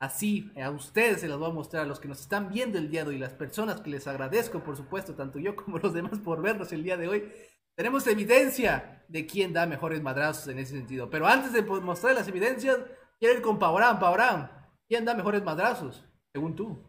[0.06, 2.91] Así, a ustedes se los voy a mostrar, a los que nos están viendo el
[2.91, 6.20] día de hoy, las personas que les agradezco, por supuesto, tanto yo como los demás
[6.20, 7.34] por vernos el día de hoy.
[7.74, 11.10] Tenemos evidencia de quién da mejores madrazos en ese sentido.
[11.10, 12.78] Pero antes de mostrar las evidencias,
[13.20, 14.00] quiero ir con Paurán.
[14.00, 14.52] Paurán,
[14.88, 16.88] ¿quién da mejores madrazos, según tú?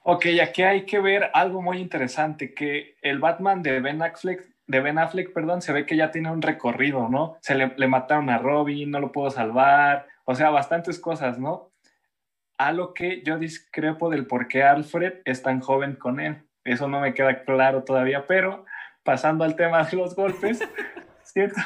[0.00, 4.80] Ok, aquí hay que ver algo muy interesante, que el Batman de Ben Affleck, de
[4.80, 7.38] Ben Affleck, perdón, se ve que ya tiene un recorrido, ¿no?
[7.40, 11.72] Se le, le mataron a Robin, no lo puedo salvar, o sea, bastantes cosas, ¿no?
[12.58, 16.46] A lo que yo discrepo del por qué Alfred es tan joven con él.
[16.64, 18.66] Eso no me queda claro todavía, pero
[19.02, 20.60] pasando al tema de los golpes,
[21.22, 21.58] siento,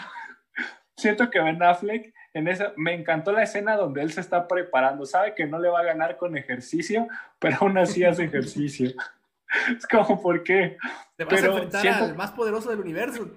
[0.96, 5.06] siento que Ben Affleck en esa, me encantó la escena donde él se está preparando,
[5.06, 7.08] sabe que no le va a ganar con ejercicio,
[7.40, 8.92] pero aún así hace ejercicio.
[9.76, 10.78] Es como, ¿por qué?
[11.14, 13.28] Te vas a enfrentar al más poderoso del universo.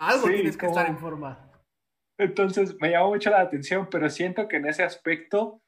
[0.00, 1.49] Algo tienes que estar en forma.
[2.20, 5.60] Entonces, me llamó mucho la atención, pero siento que en ese aspecto,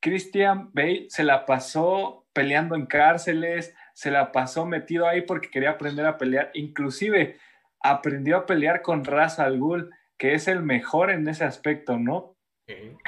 [0.00, 5.70] Christian Bale se la pasó peleando en cárceles, se la pasó metido ahí porque quería
[5.70, 6.50] aprender a pelear.
[6.54, 7.38] Inclusive
[7.80, 12.36] aprendió a pelear con Raz Al Ghul, que es el mejor en ese aspecto, ¿no?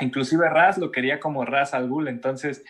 [0.00, 2.64] Inclusive Raz lo quería como Raz Al Ghul, entonces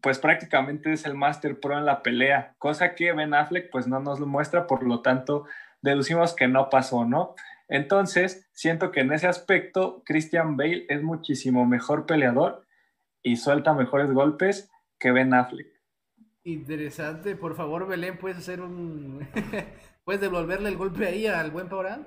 [0.00, 4.00] pues prácticamente es el Master Pro en la pelea, cosa que Ben Affleck pues no
[4.00, 5.44] nos lo muestra, por lo tanto
[5.82, 7.34] deducimos que no pasó, ¿no?
[7.72, 12.66] Entonces, siento que en ese aspecto Christian Bale es muchísimo mejor peleador
[13.22, 15.80] y suelta mejores golpes que Ben Affleck.
[16.44, 17.34] Interesante.
[17.34, 19.26] Por favor, Belén, ¿puedes hacer un...
[20.04, 22.06] ¿Puedes devolverle el golpe ahí al buen Paurán?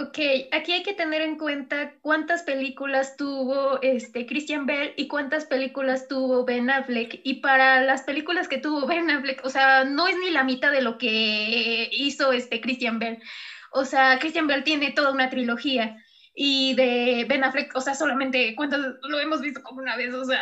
[0.00, 0.18] Ok,
[0.52, 6.06] aquí hay que tener en cuenta cuántas películas tuvo este Christian Bell y cuántas películas
[6.06, 7.20] tuvo Ben Affleck.
[7.24, 10.70] Y para las películas que tuvo Ben Affleck, o sea, no es ni la mitad
[10.70, 13.18] de lo que hizo este Christian Bell.
[13.72, 15.96] O sea, Christian Bell tiene toda una trilogía
[16.32, 20.24] y de Ben Affleck, o sea, solamente cuántas lo hemos visto como una vez, o
[20.24, 20.40] sea,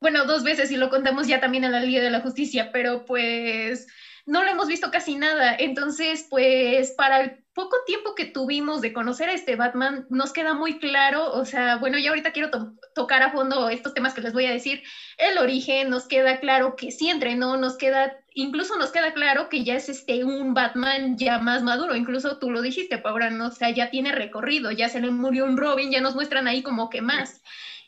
[0.00, 3.04] bueno, dos veces y lo contamos ya también en la Liga de la Justicia, pero
[3.04, 3.86] pues
[4.28, 5.56] no lo hemos visto casi nada.
[5.58, 10.52] Entonces, pues para el poco tiempo que tuvimos de conocer a este Batman, nos queda
[10.52, 12.50] muy claro, o sea, bueno, yo ahorita quiero
[12.94, 14.82] tocar a fondo estos temas que les voy a decir,
[15.16, 19.64] el origen, nos queda claro que sí entrenó, nos queda, incluso nos queda claro que
[19.64, 23.46] ya es este un Batman ya más maduro, incluso tú lo dijiste, Paula, ¿no?
[23.48, 26.62] o sea, ya tiene recorrido, ya se le murió un Robin, ya nos muestran ahí
[26.62, 27.42] como que más.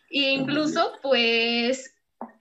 [0.09, 1.95] E incluso, pues,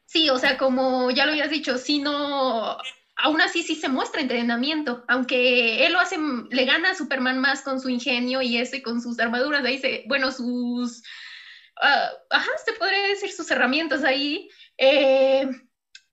[0.05, 2.77] sí, o sea, como ya lo habías dicho, si no
[3.19, 6.17] aún así sí se muestra entrenamiento, aunque él lo hace,
[6.49, 10.03] le gana a Superman más con su ingenio y ese con sus armaduras, ahí se,
[10.07, 10.99] bueno, sus,
[11.81, 15.47] uh, ajá, se podría decir sus herramientas ahí, eh,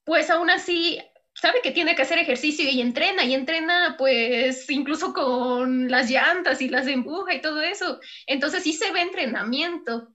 [0.05, 1.01] pues aún así
[1.35, 6.61] sabe que tiene que hacer ejercicio y entrena, y entrena pues incluso con las llantas
[6.61, 10.09] y las empuja y todo eso, entonces sí se ve entrenamiento.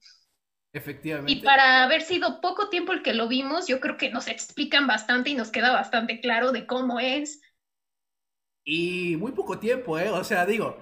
[0.73, 1.31] Efectivamente.
[1.31, 4.85] Y para haber sido poco tiempo el que lo vimos, yo creo que nos explican
[4.87, 7.41] bastante y nos queda bastante claro de cómo es.
[8.63, 10.09] Y muy poco tiempo, ¿eh?
[10.09, 10.77] O sea, digo,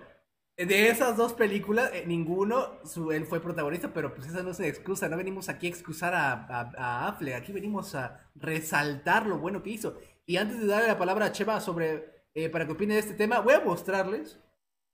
[0.57, 4.59] De esas dos películas, eh, ninguno, su, él fue protagonista, pero pues esa no es
[4.59, 9.27] una excusa, no venimos aquí a excusar a, a, a Affleck, aquí venimos a resaltar
[9.27, 9.99] lo bueno que hizo.
[10.27, 13.15] Y antes de darle la palabra a Cheva sobre, eh, para que opine de este
[13.15, 14.39] tema, voy a mostrarles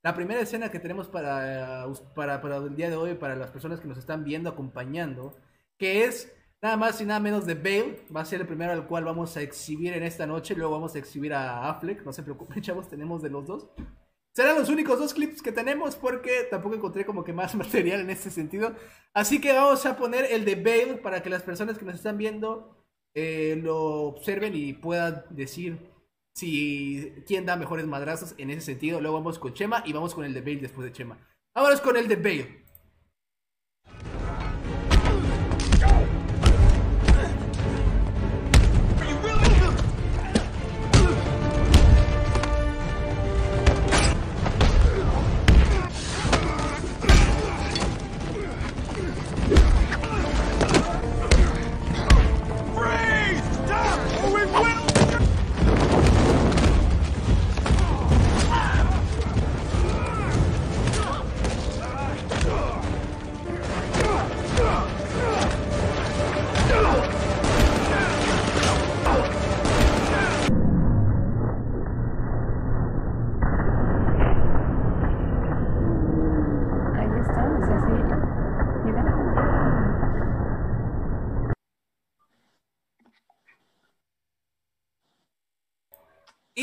[0.06, 3.80] la primera escena que tenemos para, para, para el día de hoy, para las personas
[3.80, 5.34] que nos están viendo, acompañando,
[5.76, 8.86] que es nada más y nada menos de Bale, va a ser el primero al
[8.86, 12.22] cual vamos a exhibir en esta noche, luego vamos a exhibir a Affleck, no se
[12.22, 13.68] preocupen chavos, tenemos de los dos.
[14.32, 18.10] Serán los únicos dos clips que tenemos porque tampoco encontré como que más material en
[18.10, 18.76] este sentido.
[19.12, 22.16] Así que vamos a poner el de Bale para que las personas que nos están
[22.16, 22.76] viendo
[23.12, 25.95] eh, lo observen y puedan decir
[26.36, 29.00] si quién da mejores madrazos en ese sentido.
[29.00, 31.18] Luego vamos con Chema y vamos con el de Bale después de Chema.
[31.54, 32.65] Vámonos con el de Bale.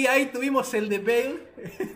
[0.08, 1.40] Ahí tuvimos el de Bale.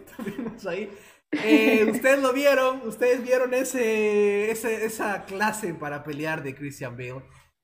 [0.17, 0.89] tuvimos ahí.
[1.31, 7.23] Eh, ustedes lo vieron, ustedes vieron ese, esa clase para pelear de Christian Bale.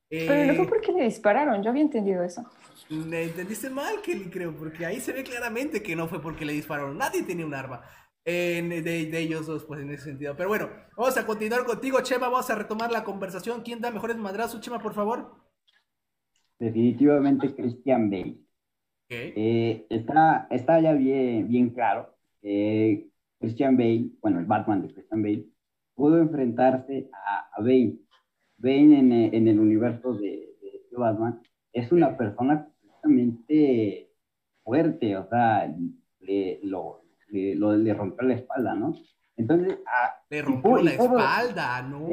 [0.10, 2.46] Pero no fue eh, porque le dispararon, yo había entendido eso.
[2.90, 6.54] Le entendiste mal, Kelly, creo, porque ahí se ve claramente que no fue porque le
[6.54, 6.98] dispararon.
[6.98, 7.82] Nadie tenía un arma
[8.26, 10.36] de, de, ellos dos, pues en ese sentido.
[10.36, 12.30] Pero bueno, vamos a continuar contigo, Chema.
[12.30, 13.62] Vamos a retomar la conversación.
[13.62, 15.36] ¿Quién da mejores madrazos, Chema, por favor?
[16.60, 18.38] Definitivamente Christian Bale.
[19.36, 22.14] Eh, está, está ya bien, bien claro.
[22.42, 23.08] que
[23.40, 25.46] Christian Bale, bueno, el Batman de Christian Bale,
[25.96, 27.98] pudo enfrentarse a, a Bane.
[28.58, 31.42] Bane en, en, el universo de, de este Batman
[31.74, 34.10] es una persona completamente
[34.64, 35.74] fuerte, o sea,
[36.20, 38.94] le, lo, le, lo, le rompió la espalda, ¿no?
[39.36, 39.80] Entonces,
[40.30, 42.08] le rompió la espalda, ¿no?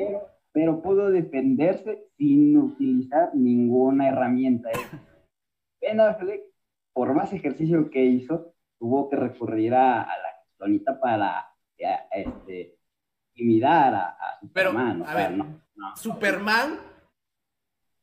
[0.52, 4.70] Pero, pudo defenderse sin utilizar ninguna herramienta.
[5.80, 6.42] Ben Affleck
[6.92, 11.54] por más ejercicio que hizo, tuvo que recurrir a, la sonita para
[12.10, 12.78] este,
[13.34, 14.98] intimidar a, Superman.
[14.98, 15.44] Pero, a ver,
[15.96, 16.78] Superman,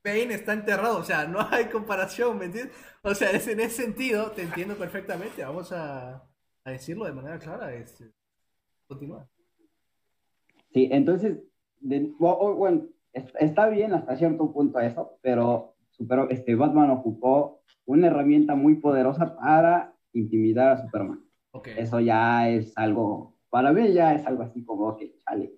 [0.02, 2.76] Payne está enterrado, o sea, no hay comparación, ¿me entiendes?
[3.02, 6.24] O sea, es, en ese sentido, te entiendo perfectamente, vamos a,
[6.66, 8.12] decirlo de manera clara, este,
[8.88, 9.28] continúa.
[10.74, 11.38] Sí, entonces,
[11.80, 18.76] bueno, está bien hasta cierto punto eso, pero super, este, Batman ocupó una herramienta muy
[18.76, 21.24] poderosa para intimidar a Superman.
[21.76, 25.54] Eso ya es algo, para mí ya es algo así como que chale.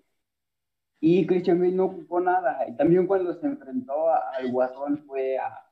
[1.02, 2.68] Y Christian Bale no ocupó nada.
[2.68, 5.70] Y también cuando se enfrentó al Guasón fue a,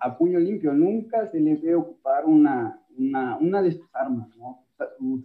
[0.00, 0.72] a, puño limpio.
[0.72, 4.64] Nunca se le ve ocupar una, una, una de sus armas, ¿no?
[4.98, 5.24] Sus,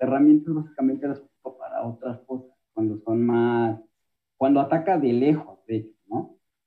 [0.00, 3.80] herramientas básicamente las ocupa para otras cosas, cuando son más,
[4.36, 5.91] cuando ataca de lejos, de hecho,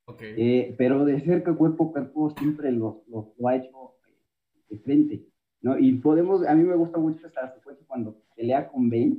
[0.07, 0.15] ¿no?
[0.19, 4.13] Eh, pero de cerca, cuerpo a cuerpo, siempre lo, lo, ha hecho eh,
[4.69, 5.25] de frente,
[5.61, 5.77] ¿no?
[5.77, 9.17] Y podemos, a mí me gusta mucho esta secuencia cuando pelea con Bane,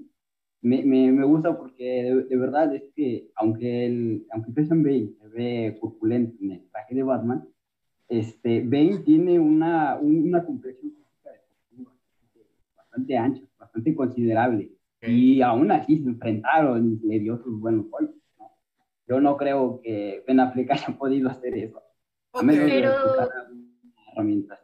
[0.62, 5.28] me, me, me gusta porque de, verdad es que, aunque, el, aunque Christian Bane se
[5.28, 7.46] ve corpulento en el traje de Batman,
[8.08, 10.92] este, Bane tiene una, una complexión
[12.96, 14.72] bastante ancha, bastante considerable.
[15.02, 18.16] Y aún así se enfrentaron y le dio sus buenos golpes
[19.08, 21.82] yo no creo que Ben Affleck haya podido hacer eso.
[22.32, 22.92] A menos pero...
[24.12, 24.60] herramientas.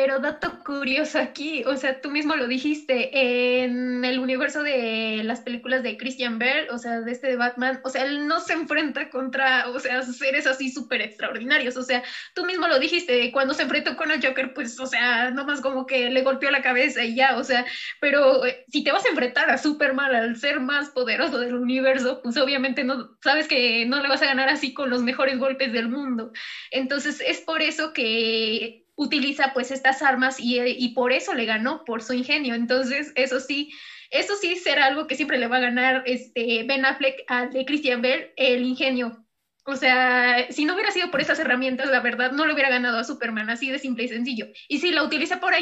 [0.00, 5.40] Pero dato curioso aquí, o sea, tú mismo lo dijiste, en el universo de las
[5.40, 8.52] películas de Christian Bale, o sea, de este de Batman, o sea, él no se
[8.52, 13.54] enfrenta contra, o sea, seres así súper extraordinarios, o sea, tú mismo lo dijiste, cuando
[13.54, 17.02] se enfrentó con el Joker, pues, o sea, nomás como que le golpeó la cabeza
[17.02, 17.66] y ya, o sea,
[18.00, 22.20] pero eh, si te vas a enfrentar a Superman, al ser más poderoso del universo,
[22.22, 25.72] pues obviamente no, sabes que no le vas a ganar así con los mejores golpes
[25.72, 26.30] del mundo.
[26.70, 31.84] Entonces, es por eso que utiliza pues estas armas y, y, por eso le ganó,
[31.84, 32.56] por su ingenio.
[32.56, 33.72] Entonces, eso sí,
[34.10, 37.64] eso sí será algo que siempre le va a ganar este Ben Affleck al de
[37.64, 39.24] Christian Bell, el ingenio.
[39.64, 42.98] O sea, si no hubiera sido por esas herramientas, la verdad, no le hubiera ganado
[42.98, 44.46] a Superman, así de simple y sencillo.
[44.66, 45.52] Y si lo utiliza por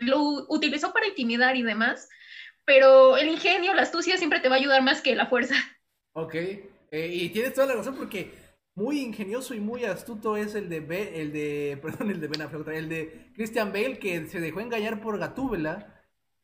[0.00, 2.10] lo utilizó para intimidar y demás,
[2.66, 5.54] pero el ingenio, la astucia siempre te va a ayudar más que la fuerza.
[6.12, 6.60] Ok, eh,
[6.90, 8.32] y tienes toda la razón porque
[8.76, 10.76] muy ingenioso y muy astuto es el de
[11.20, 15.00] el de perdón, el de Ben Affleck, el de Christian Bale que se dejó engañar
[15.00, 15.94] por Gatúbela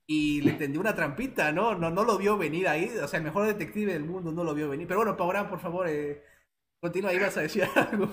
[0.07, 1.77] y le tendió una trampita, ¿no?
[1.77, 4.55] No no lo vio venir ahí, o sea, el mejor detective del mundo no lo
[4.55, 4.89] vio venir.
[4.89, 6.23] Pero bueno, Paurán, por favor, eh,
[6.81, 8.11] continúa, ahí vas a decir algo.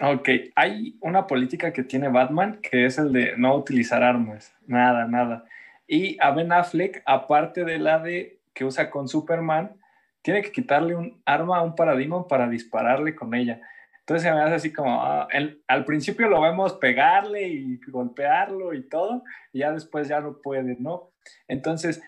[0.00, 5.06] Ok, hay una política que tiene Batman que es el de no utilizar armas, nada,
[5.06, 5.44] nada.
[5.86, 9.78] Y a Ben Affleck, aparte de la de que usa con Superman,
[10.26, 13.60] tiene que quitarle un arma a un paradigma para dispararle con ella.
[14.00, 15.28] Entonces se me hace así como, ah,
[15.68, 20.78] al principio lo vemos pegarle y golpearlo y todo, y ya después ya no puede,
[20.80, 21.12] ¿no?
[21.46, 22.02] Entonces,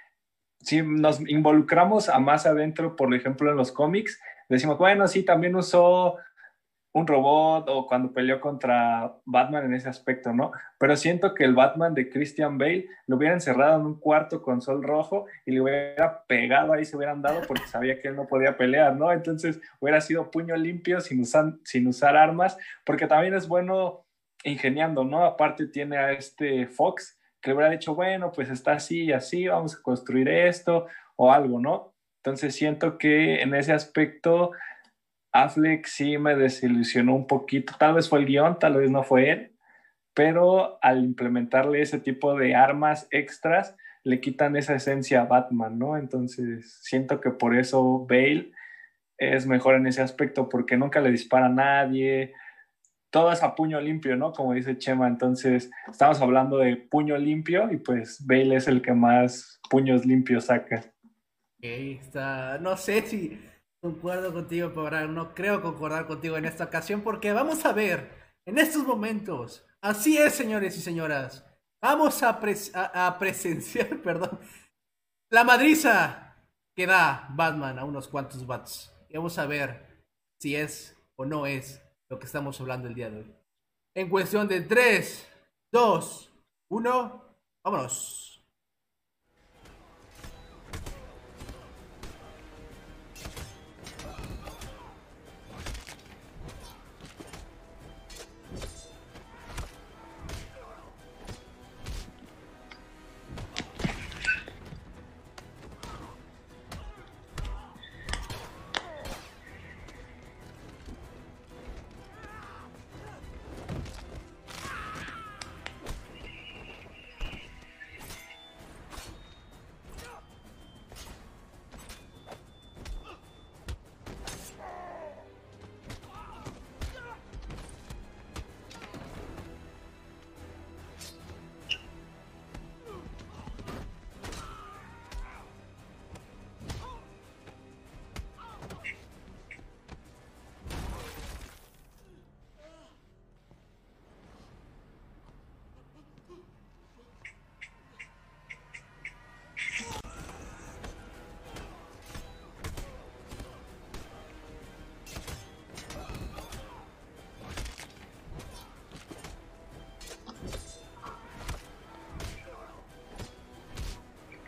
[0.58, 5.54] si nos involucramos a más adentro, por ejemplo, en los cómics, decimos, bueno, sí, también
[5.54, 6.16] usó
[6.92, 10.52] un robot o cuando peleó contra Batman en ese aspecto, ¿no?
[10.78, 14.62] Pero siento que el Batman de Christian Bale lo hubiera encerrado en un cuarto con
[14.62, 18.26] sol rojo y le hubiera pegado ahí, se hubieran dado porque sabía que él no
[18.26, 19.12] podía pelear, ¿no?
[19.12, 24.06] Entonces hubiera sido puño limpio sin usar, sin usar armas, porque también es bueno
[24.44, 25.24] ingeniando, ¿no?
[25.24, 29.46] Aparte tiene a este Fox que le hubiera dicho, bueno, pues está así y así,
[29.46, 31.94] vamos a construir esto o algo, ¿no?
[32.22, 34.52] Entonces siento que en ese aspecto
[35.32, 37.74] Affleck sí me desilusionó un poquito.
[37.78, 39.52] Tal vez fue el guion, tal vez no fue él,
[40.14, 45.96] pero al implementarle ese tipo de armas extras, le quitan esa esencia a Batman, ¿no?
[45.96, 48.52] Entonces siento que por eso Bale
[49.18, 52.32] es mejor en ese aspecto, porque nunca le dispara a nadie.
[53.10, 54.32] Todo es a puño limpio, ¿no?
[54.32, 55.08] Como dice Chema.
[55.08, 60.46] Entonces, estamos hablando de puño limpio y pues Bale es el que más puños limpios
[60.46, 60.84] saca.
[61.60, 62.58] está.
[62.58, 63.40] No sé si
[63.80, 68.10] Concuerdo contigo, pero no creo concordar contigo en esta ocasión porque vamos a ver
[68.44, 69.64] en estos momentos.
[69.80, 71.44] Así es, señores y señoras.
[71.80, 72.40] Vamos a,
[72.82, 74.40] a, presenciar, perdón,
[75.30, 76.34] la madriza
[76.74, 78.92] que da Batman a unos cuantos bats.
[79.08, 80.04] Y vamos a ver
[80.40, 83.34] si es o no es lo que estamos hablando el día de hoy.
[83.94, 85.28] En cuestión de 3,
[85.70, 86.32] 2,
[86.68, 87.24] 1,
[87.62, 88.27] vámonos.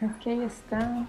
[0.02, 1.06] Aquí está.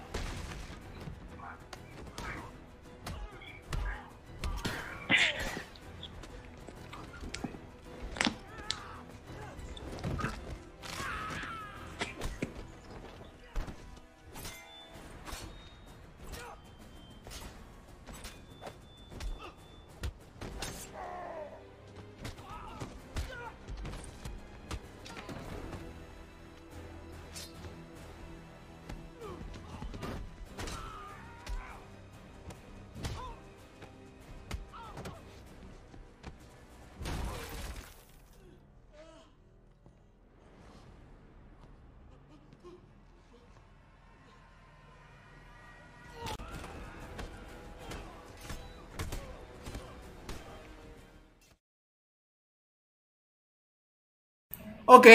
[54.94, 55.06] Ok.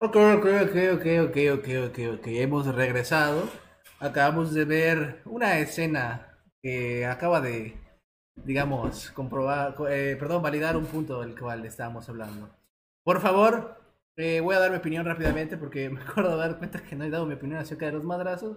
[0.00, 1.06] Ok, ok, ok, ok,
[1.54, 2.26] ok, ok, ok.
[2.26, 3.48] Hemos regresado.
[4.00, 7.76] Acabamos de ver una escena que acaba de,
[8.34, 12.50] digamos, comprobar, eh, perdón, validar un punto del cual estábamos hablando.
[13.04, 13.80] Por favor,
[14.16, 17.04] eh, voy a dar mi opinión rápidamente porque me acuerdo de dar cuenta que no
[17.04, 18.56] he dado mi opinión acerca de los madrazos.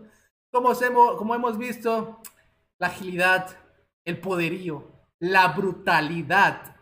[0.52, 2.20] Como hemos, como hemos visto,
[2.80, 3.56] la agilidad,
[4.06, 6.75] el poderío, la brutalidad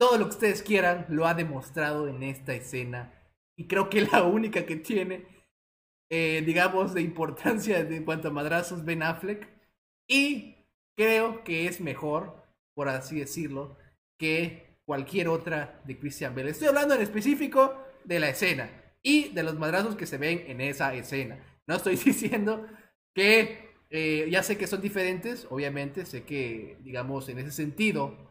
[0.00, 3.12] todo lo que ustedes quieran lo ha demostrado en esta escena.
[3.56, 5.26] Y creo que la única que tiene
[6.12, 9.48] eh, digamos, de importancia de cuanto a madrazos Ben Affleck.
[10.08, 10.56] Y
[10.96, 12.44] creo que es mejor,
[12.74, 13.78] por así decirlo,
[14.18, 16.50] que cualquier otra de Christian Bale.
[16.50, 18.70] Estoy hablando en específico de la escena
[19.02, 21.38] y de los madrazos que se ven en esa escena.
[21.68, 22.66] No estoy diciendo
[23.14, 28.29] que eh, ya sé que son diferentes, obviamente, sé que, digamos, en ese sentido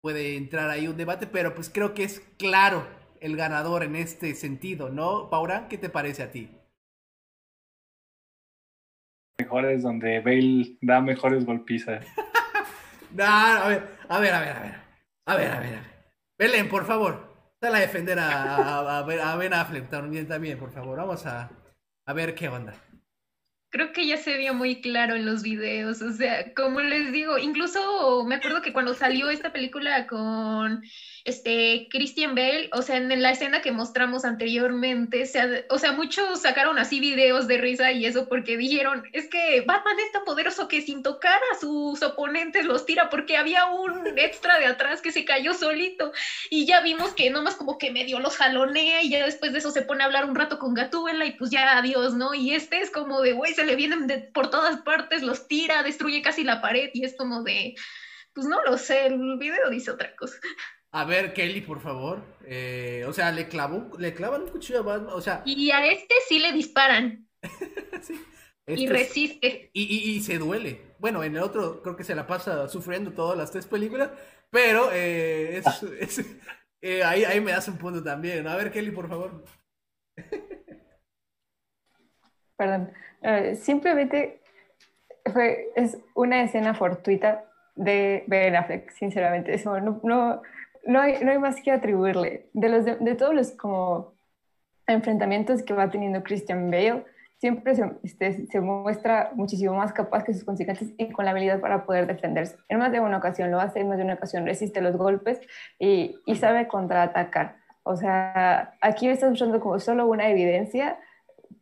[0.00, 2.86] puede entrar ahí un debate, pero pues creo que es claro
[3.20, 5.28] el ganador en este sentido, ¿no?
[5.30, 6.50] Paura, ¿qué te parece a ti?
[9.38, 12.06] Mejores donde Bale da mejores golpizas.
[13.14, 14.74] no, a ver, a ver, a ver, a ver.
[15.26, 15.90] A ver, a ver, a ver.
[16.38, 17.30] Belén, por favor.
[17.60, 20.96] Sal a defender a, a, Ben Affleck también, también, por favor.
[20.96, 21.50] Vamos a,
[22.06, 22.74] a ver qué onda
[23.70, 27.38] creo que ya se vio muy claro en los videos, o sea, como les digo,
[27.38, 30.82] incluso me acuerdo que cuando salió esta película con
[31.24, 35.22] este Christian Bale, o sea, en la escena que mostramos anteriormente,
[35.68, 40.00] o sea, muchos sacaron así videos de risa y eso porque dijeron, es que Batman
[40.00, 44.58] es tan poderoso que sin tocar a sus oponentes los tira porque había un extra
[44.58, 46.12] de atrás que se cayó solito
[46.48, 49.70] y ya vimos que nomás como que medio los jalonea y ya después de eso
[49.70, 52.34] se pone a hablar un rato con Gatúbela y pues ya adiós, ¿no?
[52.34, 56.22] Y este es como de, güey, le vienen de, por todas partes, los tira, destruye
[56.22, 57.74] casi la pared y es como de,
[58.32, 60.38] pues no lo sé, el video dice otra cosa.
[60.92, 62.22] A ver, Kelly, por favor.
[62.44, 65.42] Eh, o sea, le clavó, le clavan un cuchillo a Batman, o sea.
[65.44, 67.28] Y a este sí le disparan.
[68.66, 69.70] y este resiste.
[69.72, 70.94] y, se duele.
[70.98, 74.10] Bueno, en el otro creo que se la pasa sufriendo todas las tres películas,
[74.50, 75.80] pero eh, es, ah.
[76.82, 78.46] eh, ahí, ahí me das un punto también.
[78.48, 79.44] A ver, Kelly, por favor.
[82.60, 82.92] Perdón.
[83.22, 84.42] Eh, simplemente
[85.32, 89.54] fue, es una escena fortuita de Ben Affleck, sinceramente.
[89.54, 90.42] Eso, no, no,
[90.84, 92.50] no, hay, no hay más que atribuirle.
[92.52, 94.12] De, los, de, todos los como
[94.86, 97.06] enfrentamientos que va teniendo Christian Bale,
[97.38, 101.60] siempre se, este, se, muestra muchísimo más capaz que sus consecuencias y con la habilidad
[101.60, 102.58] para poder defenderse.
[102.68, 105.40] En más de una ocasión lo hace, en más de una ocasión resiste los golpes
[105.78, 107.56] y, y sabe contraatacar.
[107.84, 110.98] O sea, aquí estás usando como solo una evidencia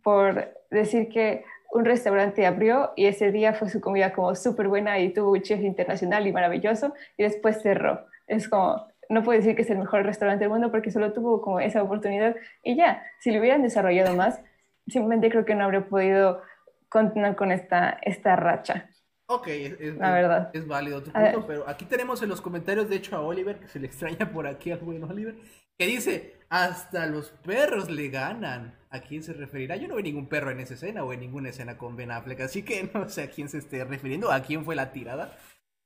[0.02, 4.98] por decir que un restaurante abrió y ese día fue su comida como súper buena
[4.98, 8.06] y tuvo un chef internacional y maravilloso y después cerró.
[8.26, 11.42] Es como, no puedo decir que es el mejor restaurante del mundo porque solo tuvo
[11.42, 14.40] como esa oportunidad y ya, si lo hubieran desarrollado más,
[14.86, 16.42] simplemente creo que no habría podido
[16.88, 18.88] continuar con esta, esta racha.
[19.30, 20.50] Ok, es, la verdad.
[20.54, 23.68] es válido tu punto, pero aquí tenemos en los comentarios, de hecho, a Oliver, que
[23.68, 25.34] se le extraña por aquí al buen Oliver,
[25.76, 28.74] que dice, hasta los perros le ganan.
[28.90, 29.76] ¿A quién se referirá?
[29.76, 32.40] Yo no vi ningún perro en esa escena o en ninguna escena con Ben Affleck,
[32.40, 35.36] así que no sé a quién se esté refiriendo, a quién fue la tirada.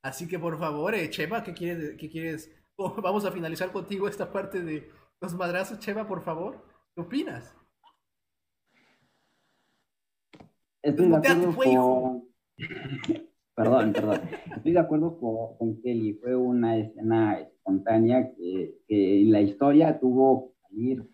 [0.02, 1.96] Así que por favor, eh, Chema, ¿qué quieres?
[1.98, 2.50] Qué quieres?
[2.74, 4.90] Oh, vamos a finalizar contigo esta parte de
[5.20, 6.64] los madrazos, Chema, por favor.
[6.94, 7.54] ¿Qué opinas?
[10.82, 12.28] Estoy de acuerdo con...
[13.54, 14.22] perdón, perdón.
[14.56, 16.14] Estoy de acuerdo con, con Kelly.
[16.14, 21.08] Fue una escena espontánea que, que en la historia tuvo salir,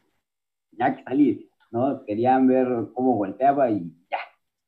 [0.71, 2.05] tenía que salir, ¿no?
[2.05, 4.19] Querían ver cómo volteaba y ya.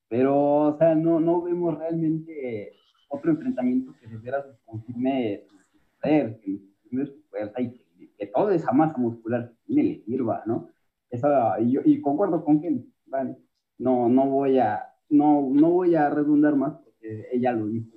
[0.08, 2.72] Pero, o sea, no, no vemos realmente
[3.08, 5.56] otro enfrentamiento que se viera su confirme su
[6.00, 7.72] poder, que confirme su fuerza y
[8.16, 10.68] que, toda esa masa muscular que tiene le sirva, ¿no?
[11.10, 13.36] Esa, y, yo, y concuerdo con que, vale,
[13.78, 17.96] no, no voy a, no, no voy a redundar más porque ella lo dijo.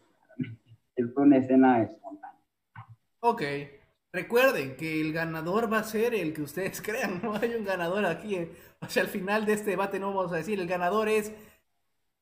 [0.96, 2.40] Es una escena espontánea.
[3.20, 3.42] Ok.
[4.14, 8.06] Recuerden que el ganador va a ser el que ustedes crean, no hay un ganador
[8.06, 8.36] aquí.
[8.36, 8.52] Eh.
[8.80, 11.34] O sea, al final de este debate no vamos a decir el ganador es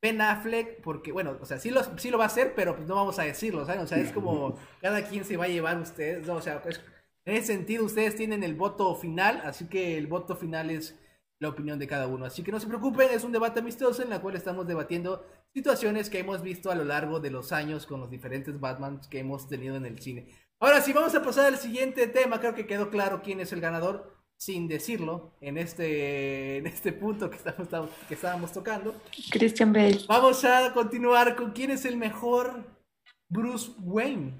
[0.02, 2.88] Ben Affleck, porque, bueno, o sea, sí lo, sí lo va a hacer, pero pues
[2.88, 3.82] no vamos a decirlo, ¿saben?
[3.82, 6.82] O sea, es como cada quien se va a llevar ustedes, o sea, pues,
[7.26, 10.98] en ese sentido ustedes tienen el voto final, así que el voto final es
[11.40, 12.26] la opinión de cada uno.
[12.26, 15.24] Así que no se preocupen, es un debate amistoso en el cual estamos debatiendo
[15.54, 19.20] situaciones que hemos visto a lo largo de los años con los diferentes Batmans que
[19.20, 20.28] hemos tenido en el cine.
[20.62, 22.40] Ahora sí, vamos a pasar al siguiente tema.
[22.40, 27.32] Creo que quedó claro quién es el ganador, sin decirlo, en este, en este punto
[27.32, 28.94] que estábamos, que estábamos tocando.
[29.32, 30.02] Christian Bale.
[30.08, 32.64] Vamos a continuar con quién es el mejor
[33.28, 34.40] Bruce Wayne.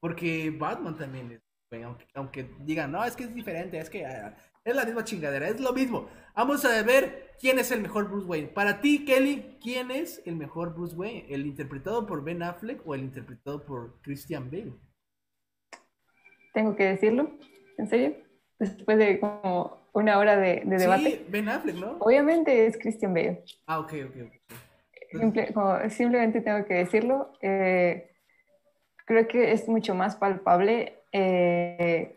[0.00, 1.40] Porque Batman también es
[1.84, 5.48] aunque, aunque digan, no, es que es diferente, es que ah, es la misma chingadera,
[5.48, 6.08] es lo mismo.
[6.34, 8.48] Vamos a ver quién es el mejor Bruce Wayne.
[8.48, 11.26] Para ti, Kelly, ¿quién es el mejor Bruce Wayne?
[11.28, 14.74] ¿El interpretado por Ben Affleck o el interpretado por Christian Bale?
[16.52, 17.30] Tengo que decirlo,
[17.78, 18.14] en serio,
[18.58, 21.10] después de como una hora de, debate.
[21.10, 21.96] Sí, Ben Affleck, ¿no?
[22.00, 23.42] Obviamente es Christian Bale.
[23.66, 23.94] Ah, ok,
[25.12, 25.90] ok.
[25.90, 27.32] simplemente tengo que decirlo.
[27.40, 28.10] Eh,
[29.06, 32.16] creo que es mucho más palpable eh,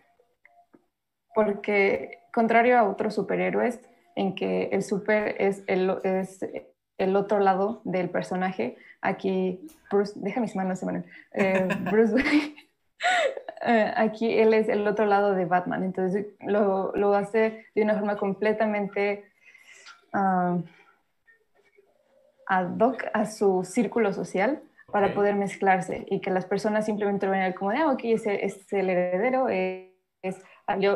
[1.34, 3.80] porque, contrario a otros superhéroes,
[4.16, 6.46] en que el super es el, es
[7.00, 8.78] el otro lado del personaje.
[9.02, 10.82] Aquí, Bruce, deja mis manos,
[11.34, 12.14] eh, Bruce
[13.66, 17.96] eh, aquí él es el otro lado de Batman, entonces lo, lo hace de una
[17.96, 19.26] forma completamente
[20.14, 20.62] uh,
[22.48, 24.62] ad hoc a su círculo social
[24.92, 28.28] para poder mezclarse y que las personas simplemente lo vean como de, ah, ok, es,
[28.28, 29.90] es el heredero, es,
[30.22, 30.38] es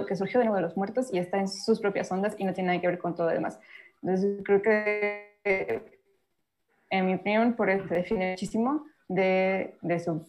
[0.07, 2.53] que surgió de nuevo de los muertos y está en sus propias ondas y no
[2.53, 3.59] tiene nada que ver con todo lo demás.
[4.03, 5.97] Entonces creo que
[6.89, 10.25] en mi opinión, por eso se define muchísimo de, de su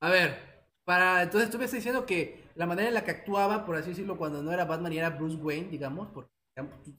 [0.00, 0.36] A ver,
[0.84, 3.90] para, entonces tú me estás diciendo que la manera en la que actuaba, por así
[3.90, 6.30] decirlo, cuando no era Batman y era Bruce Wayne, digamos, porque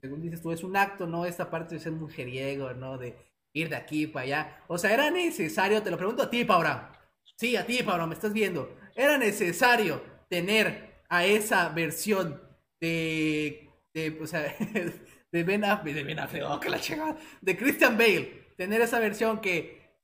[0.02, 1.26] según dices tú, es un acto, ¿no?
[1.26, 2.98] Esta parte de ser mujeriego, ¿no?
[2.98, 3.16] De
[3.54, 4.64] ir de aquí para allá.
[4.68, 6.92] O sea, era necesario, te lo pregunto a ti, Paura.
[7.36, 8.78] Sí, a ti, Paura, me estás viendo.
[8.96, 12.42] Era necesario tener a esa versión
[12.80, 14.56] de, de o sea,
[15.32, 19.00] de Ben Affleck, de Ben Affleck, oh, que la chingada, de Christian Bale, tener esa
[19.00, 19.98] versión que,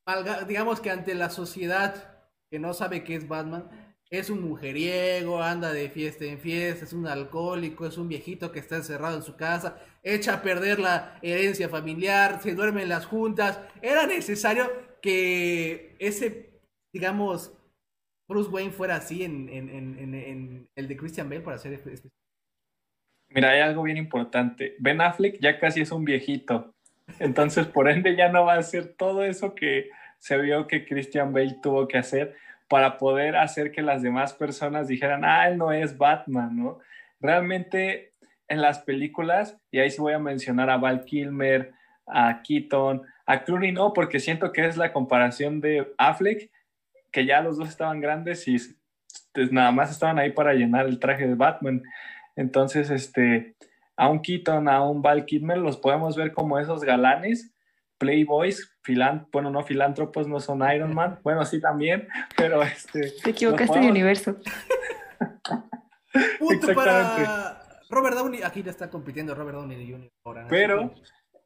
[0.48, 2.15] digamos que ante la sociedad
[2.60, 3.70] no sabe qué es Batman,
[4.10, 8.60] es un mujeriego, anda de fiesta en fiesta, es un alcohólico, es un viejito que
[8.60, 13.06] está encerrado en su casa, echa a perder la herencia familiar, se duerme en las
[13.06, 13.60] juntas.
[13.82, 16.62] Era necesario que ese,
[16.94, 17.52] digamos,
[18.28, 21.80] Bruce Wayne fuera así en, en el de Christian Bale para hacer
[23.30, 24.76] Mira, hay algo bien importante.
[24.80, 26.74] Ben Affleck ya casi es un viejito.
[27.20, 29.90] Entonces, por ende, ya no va a hacer todo eso que
[30.20, 32.36] se vio que Christian Bale tuvo que hacer
[32.68, 36.80] para poder hacer que las demás personas dijeran, ah, él no es Batman, ¿no?
[37.20, 38.14] Realmente
[38.48, 41.74] en las películas, y ahí sí voy a mencionar a Val Kilmer,
[42.08, 46.52] a Keaton, a Clooney no, porque siento que es la comparación de Affleck,
[47.12, 48.58] que ya los dos estaban grandes y
[49.34, 51.82] pues, nada más estaban ahí para llenar el traje de Batman.
[52.36, 53.56] Entonces, este,
[53.96, 57.55] a un Keaton, a un Val Kidmer, los podemos ver como esos galanes,
[57.98, 63.12] playboys, filan bueno, no filántropos, no son Iron Man, bueno, sí también, pero este...
[63.24, 64.38] Te equivocaste de universo.
[66.40, 70.10] Punto para Robert Downey, aquí ya está compitiendo Robert Downey Jr.
[70.26, 70.94] Ahora, pero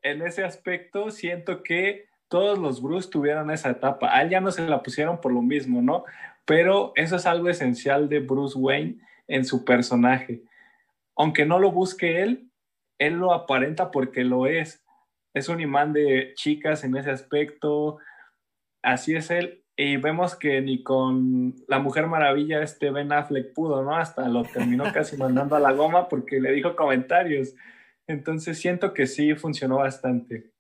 [0.01, 4.15] en ese aspecto siento que todos los Bruce tuvieron esa etapa.
[4.15, 6.05] A él ya no se la pusieron por lo mismo, ¿no?
[6.45, 8.97] Pero eso es algo esencial de Bruce Wayne
[9.27, 10.43] en su personaje
[11.19, 12.49] aunque no lo busque él,
[12.97, 14.81] él lo aparenta porque lo es.
[15.39, 17.97] Es un imán de chicas en ese aspecto.
[18.83, 19.63] Así es él.
[19.77, 23.95] Y vemos que ni con la Mujer Maravilla este Ben Affleck pudo, ¿no?
[23.95, 27.55] Hasta lo terminó casi mandando a la goma porque le dijo comentarios.
[28.05, 30.51] Entonces siento que sí funcionó bastante.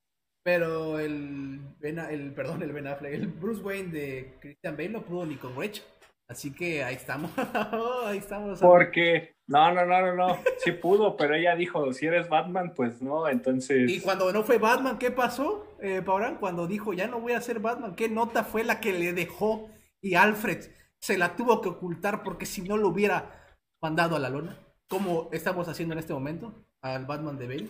[0.43, 5.25] Pero el, el perdón, el Ben Affleck, el Bruce Wayne de Christian Bale no pudo
[5.25, 5.83] ni con Rachel.
[6.29, 7.31] Así que ahí estamos,
[8.05, 8.59] ahí estamos.
[8.59, 13.01] Porque, no, no, no, no, no, sí pudo, pero ella dijo, si eres Batman, pues
[13.01, 13.89] no, entonces...
[13.91, 16.03] Y cuando no fue Batman, ¿qué pasó, eh,
[16.39, 19.69] Cuando dijo, ya no voy a ser Batman, ¿qué nota fue la que le dejó?
[20.01, 20.59] Y Alfred
[20.99, 25.29] se la tuvo que ocultar porque si no lo hubiera mandado a la lona, como
[25.31, 27.69] estamos haciendo en este momento, al Batman de Bale.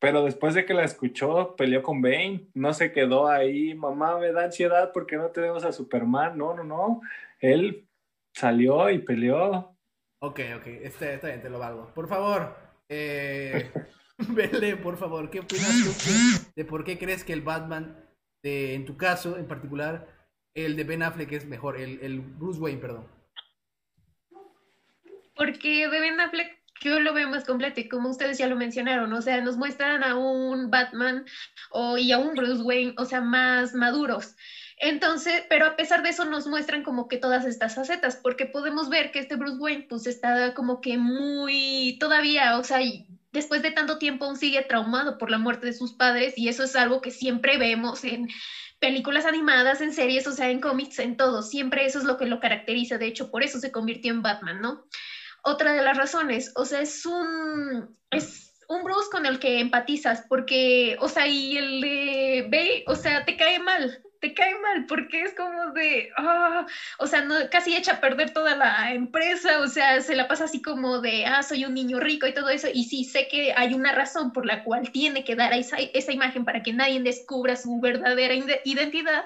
[0.00, 4.32] Pero después de que la escuchó, peleó con Bane, no se quedó ahí, mamá, me
[4.32, 7.00] da ansiedad porque no tenemos a Superman, no, no, no
[7.40, 7.88] él
[8.32, 9.76] salió y peleó.
[10.20, 11.92] Ok, ok, este, está bien, te lo valgo.
[11.94, 12.56] Por favor,
[12.88, 13.70] eh,
[14.82, 18.04] por favor, ¿qué opinas tú de por qué crees que el Batman,
[18.42, 20.08] en tu caso en particular,
[20.54, 23.06] el de Ben Affleck es mejor, el, el Bruce Wayne, perdón?
[25.36, 29.12] Porque de Ben Affleck yo lo veo más completo y como ustedes ya lo mencionaron,
[29.12, 31.24] o sea, nos muestran a un Batman
[31.70, 34.36] o, y a un Bruce Wayne, o sea, más maduros.
[34.80, 38.88] Entonces, pero a pesar de eso nos muestran como que todas estas facetas, porque podemos
[38.88, 42.78] ver que este Bruce Wayne pues está como que muy todavía, o sea,
[43.32, 46.62] después de tanto tiempo aún sigue traumado por la muerte de sus padres y eso
[46.62, 48.28] es algo que siempre vemos en
[48.78, 52.26] películas animadas, en series, o sea, en cómics, en todo, siempre eso es lo que
[52.26, 54.84] lo caracteriza, de hecho, por eso se convirtió en Batman, ¿no?
[55.42, 60.22] Otra de las razones, o sea, es un es un Bruce con el que empatizas,
[60.28, 65.22] porque, o sea, y el de o sea, te cae mal, te cae mal porque
[65.22, 66.66] es como de, ah,
[66.98, 70.44] o sea, no, casi echa a perder toda la empresa, o sea, se la pasa
[70.44, 73.52] así como de, ah, soy un niño rico y todo eso, y sí, sé que
[73.56, 77.56] hay una razón por la cual tiene que dar esa imagen para que nadie descubra
[77.56, 79.24] su verdadera identidad,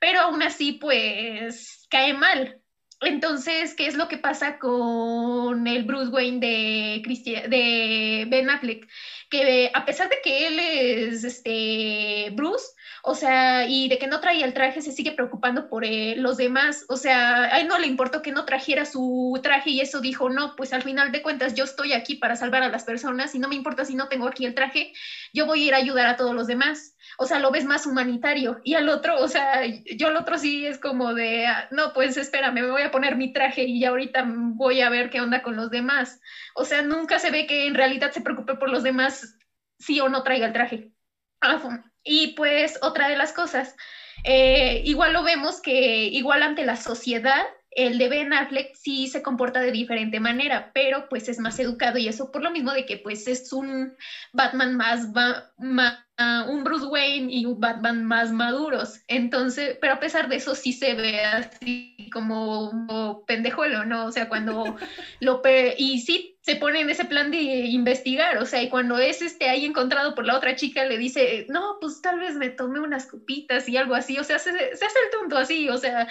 [0.00, 2.57] pero aún así, pues, cae mal.
[3.00, 8.88] Entonces, ¿qué es lo que pasa con el Bruce Wayne de, de Ben Affleck?
[9.30, 12.66] Que a pesar de que él es este, Bruce,
[13.02, 16.84] o sea, y de que no traía el traje, se sigue preocupando por los demás,
[16.88, 20.28] o sea, a él no le importó que no trajera su traje y eso dijo,
[20.28, 23.38] no, pues al final de cuentas yo estoy aquí para salvar a las personas y
[23.38, 24.92] no me importa si no tengo aquí el traje,
[25.32, 26.96] yo voy a ir a ayudar a todos los demás.
[27.20, 28.60] O sea, lo ves más humanitario.
[28.62, 32.16] Y al otro, o sea, yo al otro sí es como de, ah, no, pues
[32.16, 35.56] espérame, me voy a poner mi traje y ahorita voy a ver qué onda con
[35.56, 36.20] los demás.
[36.54, 39.36] O sea, nunca se ve que en realidad se preocupe por los demás,
[39.80, 40.92] sí o no traiga el traje.
[41.40, 43.74] Ah, y pues otra de las cosas,
[44.24, 49.22] eh, igual lo vemos que igual ante la sociedad, el de Ben Affleck sí se
[49.22, 52.86] comporta de diferente manera, pero pues es más educado y eso por lo mismo de
[52.86, 53.96] que pues es un
[54.32, 55.12] Batman más
[56.18, 59.00] un Bruce Wayne y un Batman más maduros.
[59.06, 64.06] Entonces, pero a pesar de eso sí se ve así como, como pendejuelo, ¿no?
[64.06, 64.76] O sea, cuando
[65.20, 65.42] lo...
[65.76, 69.50] y sí se pone en ese plan de investigar, o sea, y cuando es este
[69.50, 73.06] ahí encontrado por la otra chica, le dice, no, pues tal vez me tomé unas
[73.06, 76.08] copitas y algo así, o sea, se, se hace el tonto así, o sea,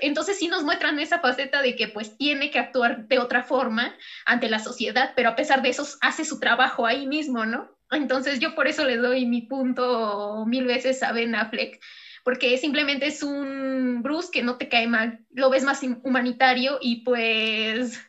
[0.00, 3.92] entonces sí nos muestran esa faceta de que pues tiene que actuar de otra forma
[4.26, 7.79] ante la sociedad, pero a pesar de eso hace su trabajo ahí mismo, ¿no?
[7.90, 11.80] Entonces yo por eso le doy mi punto mil veces a Ben Affleck,
[12.24, 17.02] porque simplemente es un Bruce que no te cae mal, lo ves más humanitario y
[17.02, 18.00] pues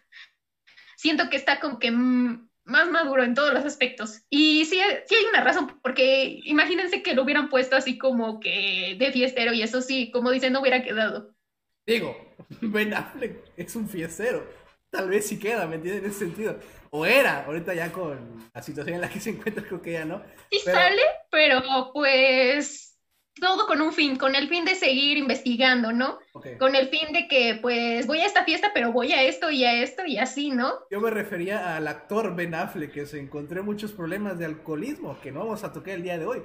[0.95, 4.21] siento que está como que más maduro en todos los aspectos.
[4.29, 8.95] Y sí, sí hay una razón, porque imagínense que lo hubieran puesto así como que
[8.99, 11.35] de fiestero y eso sí, como dicen, no hubiera quedado.
[11.85, 12.15] Digo,
[12.61, 14.47] Ben Affleck es un fiestero.
[14.89, 16.03] Tal vez sí queda, ¿me entiendes?
[16.03, 16.59] En ese sentido.
[16.93, 20.05] O era, ahorita ya con la situación en la que se encuentra, creo que ya
[20.05, 20.21] no.
[20.51, 22.91] Sí sale, pero pues
[23.39, 26.19] todo con un fin, con el fin de seguir investigando, ¿no?
[26.59, 29.63] Con el fin de que, pues, voy a esta fiesta, pero voy a esto y
[29.63, 30.73] a esto y así, ¿no?
[30.89, 35.31] Yo me refería al actor Ben Affleck, que se encontró muchos problemas de alcoholismo, que
[35.31, 36.41] no vamos a tocar el día de hoy.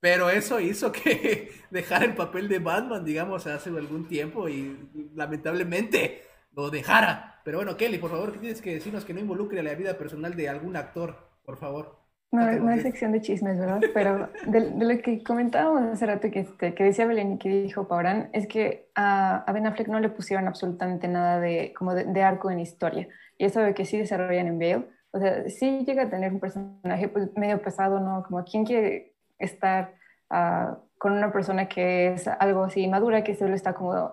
[0.00, 4.76] Pero eso hizo que dejara el papel de Batman, digamos, hace algún tiempo y
[5.14, 6.22] lamentablemente
[6.54, 7.40] lo dejara.
[7.44, 10.34] Pero bueno, Kelly, por favor, ¿qué tienes que decirnos que no involucre la vida personal
[10.34, 11.16] de algún actor?
[11.44, 12.04] Por favor.
[12.32, 13.80] No, no es sección de chismes, ¿verdad?
[13.92, 17.86] Pero de, lo que comentábamos hace rato que, este, que decía Belén y que dijo
[17.86, 22.50] Paurán, es que a, Ben Affleck no le pusieron absolutamente nada de, como de, arco
[22.50, 23.06] en historia.
[23.38, 24.88] Y eso de que sí desarrollan en Bale.
[25.12, 28.24] O sea, sí llega a tener un personaje pues, medio pesado, ¿no?
[28.24, 29.94] Como quién quiere estar
[30.30, 34.12] uh, con una persona que es algo así madura, que solo está como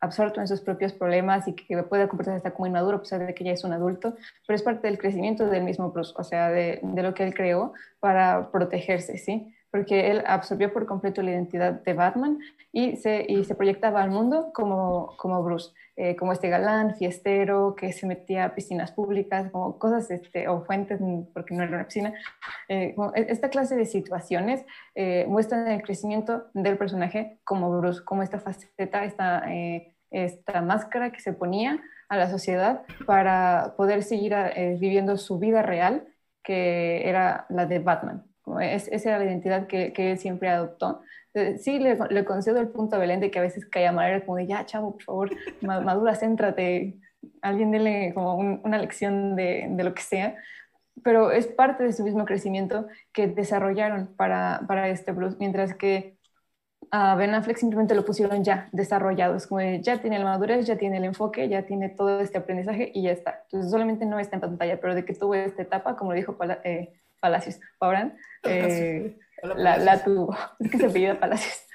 [0.00, 3.34] absorto en sus propios problemas y que puede comportarse hasta como inmaduro, a pesar de
[3.34, 4.16] que ya es un adulto,
[4.46, 7.34] pero es parte del crecimiento del mismo Bruce, o sea, de, de lo que él
[7.34, 9.53] creó para protegerse, ¿sí?
[9.74, 12.38] Porque él absorbió por completo la identidad de Batman
[12.70, 17.74] y se, y se proyectaba al mundo como, como Bruce, eh, como este galán, fiestero,
[17.74, 21.00] que se metía a piscinas públicas, como cosas, este, o fuentes,
[21.32, 22.14] porque no era una piscina.
[22.68, 24.64] Eh, e, esta clase de situaciones
[24.94, 29.42] eh, muestran el crecimiento del personaje como Bruce, como esta faceta, esta
[30.14, 35.62] esta máscara que se ponía a la sociedad para poder seguir eh, viviendo su vida
[35.62, 36.06] real,
[36.42, 38.24] que era la de Batman.
[38.60, 41.02] Es, esa la identidad que, él siempre adoptó.
[41.34, 44.36] Eh, sí, le, concedo el punto a Belén de que a veces caía mal, como
[44.36, 45.30] de ya, chavo, por favor,
[45.62, 46.98] madura, céntrate,
[47.42, 50.36] alguien dele como una lección de, de, lo que sea,
[51.02, 56.16] pero es parte de su mismo crecimiento que desarrollaron para, para este Bruce, mientras que
[56.90, 60.76] a Ben Affleck simplemente lo pusieron ya desarrollado, es como ya tiene la madurez, ya
[60.76, 63.42] tiene el enfoque, ya tiene todo este aprendizaje y ya está.
[63.44, 66.36] Entonces solamente no está en pantalla, pero de que tuvo esta etapa, como lo dijo
[66.64, 66.92] eh,
[67.24, 70.36] Palacios, Paurán, eh, la, tuvo.
[70.60, 71.66] Es que se Palacios.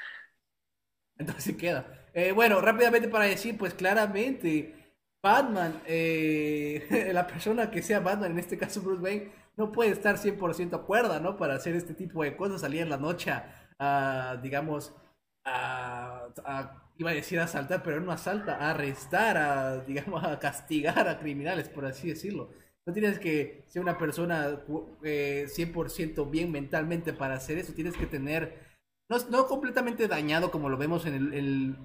[1.17, 1.87] Entonces queda.
[2.13, 4.75] Eh, bueno, rápidamente para decir, pues claramente,
[5.23, 5.81] Batman,
[7.13, 11.19] la persona que sea Batman, en este caso Bruce Wayne, no puede estar 100% acuerda,
[11.19, 11.35] ¿no?
[11.35, 14.93] Para hacer este tipo de cosas, salir en la noche a digamos,
[15.45, 16.27] a,
[16.99, 21.69] iba a decir asaltar, pero no asalta, a arrestar, a, digamos, a castigar a criminales,
[21.69, 22.51] por así decirlo.
[22.85, 24.61] No tienes que ser una persona
[25.03, 28.57] eh, 100% bien mentalmente para hacer eso, tienes que tener,
[29.09, 31.77] no, no completamente dañado como lo vemos en el,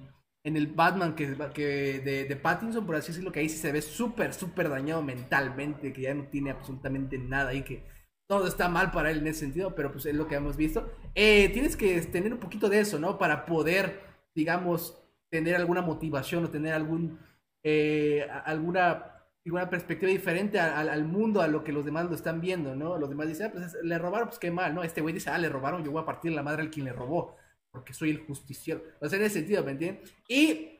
[0.45, 3.71] en el Batman que, que de, de, Pattinson, por así decirlo, que ahí sí se
[3.71, 7.83] ve súper, súper dañado mentalmente, que ya no tiene absolutamente nada ahí que
[8.27, 10.87] todo está mal para él en ese sentido, pero pues es lo que hemos visto.
[11.15, 13.17] Eh, tienes que tener un poquito de eso, ¿no?
[13.17, 13.99] Para poder,
[14.35, 17.19] digamos, tener alguna motivación o tener algún,
[17.63, 19.14] eh, alguna,
[19.45, 22.97] alguna perspectiva diferente al mundo, a lo que los demás lo están viendo, ¿no?
[22.97, 24.83] Los demás dicen, ah, pues le robaron, pues qué mal, ¿no?
[24.83, 26.93] Este güey dice, ah, le robaron, yo voy a partir la madre al quien le
[26.93, 27.35] robó,
[27.71, 28.81] porque soy el justiciero.
[28.99, 30.13] O sea, en ese sentido, ¿me entiendes?
[30.27, 30.79] Y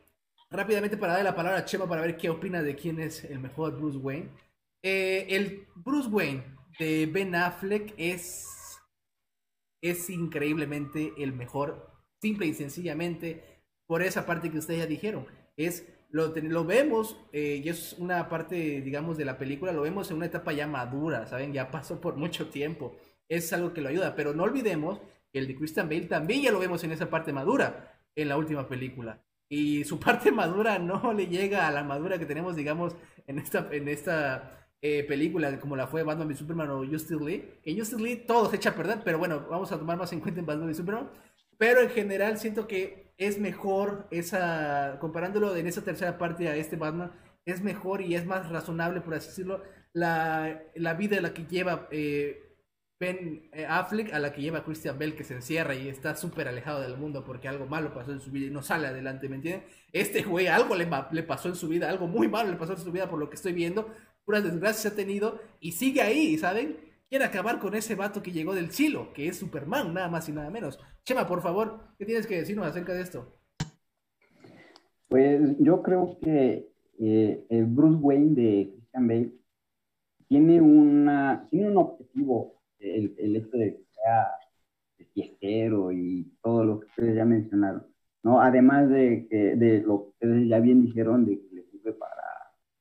[0.49, 3.39] rápidamente para darle la palabra a Chema para ver qué opina de quién es el
[3.39, 4.30] mejor Bruce Wayne.
[4.82, 6.43] Eh, el Bruce Wayne
[6.80, 8.80] de Ben Affleck es,
[9.82, 13.43] es increíblemente el mejor, simple y sencillamente,
[13.86, 15.28] por esa parte que ustedes ya dijeron.
[15.55, 20.10] Es, lo, lo vemos, eh, y es una parte, digamos, de la película, lo vemos
[20.10, 21.53] en una etapa ya madura, ¿saben?
[21.53, 22.95] Ya pasó por mucho tiempo.
[23.28, 24.99] Es algo que lo ayuda, pero no olvidemos
[25.32, 28.38] que el de Christian Bale también ya lo vemos en esa parte madura en la
[28.38, 29.22] última película.
[29.49, 32.95] Y su parte madura no le llega a la madura que tenemos, digamos,
[33.28, 37.60] en esta, en esta eh, película, como la fue Batman v Superman o Justice League.
[37.64, 40.39] En Justice League todo se echa a pero bueno, vamos a tomar más en cuenta
[40.39, 41.10] en Batman v Superman.
[41.58, 46.76] Pero en general siento que es mejor esa, comparándolo en esa tercera parte a este
[46.76, 47.11] Batman,
[47.45, 49.61] es mejor y es más razonable, por así decirlo,
[49.93, 52.45] la, la vida la que lleva eh,
[52.99, 56.47] Ben eh, Affleck a la que lleva Christian Bell que se encierra y está súper
[56.47, 59.36] alejado del mundo porque algo malo pasó en su vida y no sale adelante, ¿me
[59.36, 59.66] entienden?
[59.91, 62.80] Este güey algo le, le pasó en su vida, algo muy malo le pasó en
[62.80, 63.93] su vida por lo que estoy viendo,
[64.24, 66.78] puras desgracias ha tenido y sigue ahí, ¿saben?
[67.16, 70.34] Quiere acabar con ese vato que llegó del cielo, que es Superman, nada más y
[70.34, 70.78] nada menos.
[71.05, 73.39] Chema, por favor, ¿qué tienes que decirnos acerca de esto?
[75.07, 76.68] Pues yo creo que
[76.99, 79.34] eh, el Bruce Wayne de Christian Bale
[80.28, 84.28] tiene, una, tiene un objetivo el, el hecho de que sea
[85.13, 87.88] fiestero y todo lo que ustedes ya mencionaron,
[88.24, 88.41] ¿no?
[88.41, 92.24] Además de, que, de lo que ustedes ya bien dijeron, de que le sirve para,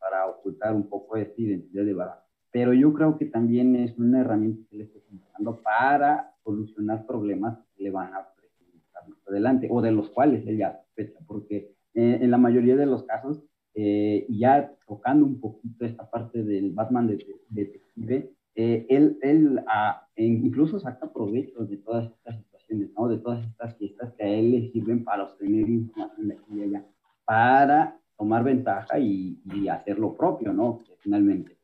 [0.01, 2.24] para ocultar un poco esta identidad de Batman.
[2.55, 7.59] Pero yo creo que también es una herramienta que le está funcionando para solucionar problemas
[7.77, 11.75] que le van a presentar más adelante, o de los cuales él ya sospecha, porque
[11.95, 13.43] eh, en la mayoría de los casos,
[13.75, 19.61] eh, ya tocando un poquito esta parte del Batman de, de detective, eh, él, él
[19.67, 23.09] ah, incluso saca provecho de todas estas situaciones, ¿no?
[23.09, 26.63] De todas estas fiestas que a él le sirven para obtener información de aquí y
[26.63, 26.87] allá,
[27.25, 30.85] para tomar ventaja y, y hacer lo propio, ¿no?
[31.01, 31.64] Finalmente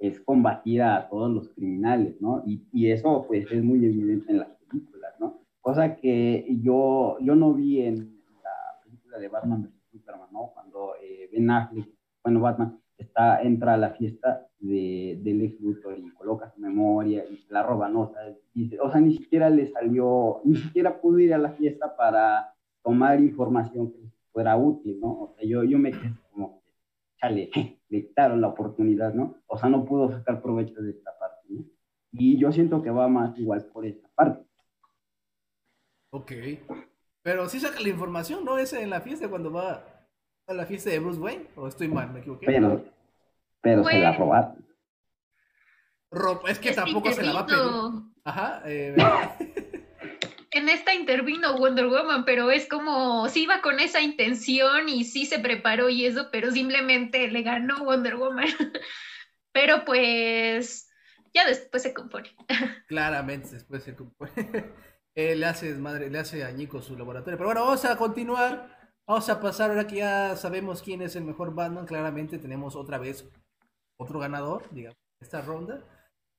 [0.00, 2.42] es combatir a todos los criminales, ¿no?
[2.46, 5.40] Y, y, eso pues es muy evidente en las películas, ¿no?
[5.60, 9.72] Cosa que yo, yo no vi en la película de Batman vs.
[9.92, 10.50] Superman, ¿no?
[10.54, 11.86] Cuando eh, Ben Affleck,
[12.24, 17.22] bueno, Batman, está, entra a la fiesta de, del ex Luthor y coloca su memoria
[17.30, 18.02] y la roba, ¿no?
[18.02, 18.22] O sea,
[18.54, 22.54] dice, o sea, ni siquiera le salió, ni siquiera pudo ir a la fiesta para
[22.82, 23.98] tomar información que
[24.32, 25.08] fuera útil, ¿no?
[25.08, 26.62] O sea, yo, yo me quedé como,
[27.20, 27.50] chale,
[27.90, 29.36] le quitaron la oportunidad, ¿no?
[29.46, 31.64] O sea, no pudo sacar provecho de esta parte, ¿no?
[32.12, 34.44] Y yo siento que va más igual por esta parte.
[36.12, 36.32] Ok.
[37.22, 38.58] Pero sí saca la información, ¿no?
[38.58, 39.84] Ese en la fiesta cuando va
[40.46, 42.46] a la fiesta de Bruce Wayne, o estoy mal, me equivoqué.
[42.46, 42.84] Pero,
[43.60, 44.64] pero se la robaron.
[46.48, 47.60] es que tampoco se la va a pedir.
[48.24, 48.62] Ajá.
[48.64, 48.96] Eh,
[50.50, 55.26] en esta intervino Wonder Woman, pero es como, sí iba con esa intención y sí
[55.26, 58.48] se preparó y eso, pero simplemente le ganó Wonder Woman.
[59.52, 60.90] pero pues
[61.32, 62.34] ya después se compone.
[62.88, 64.32] Claramente después se compone.
[65.14, 67.38] eh, le hace madre, le hace añico su laboratorio.
[67.38, 68.78] Pero bueno, vamos a continuar.
[69.06, 71.86] Vamos a pasar ahora que ya sabemos quién es el mejor Batman.
[71.86, 73.28] Claramente tenemos otra vez
[73.96, 75.84] otro ganador, digamos, esta ronda.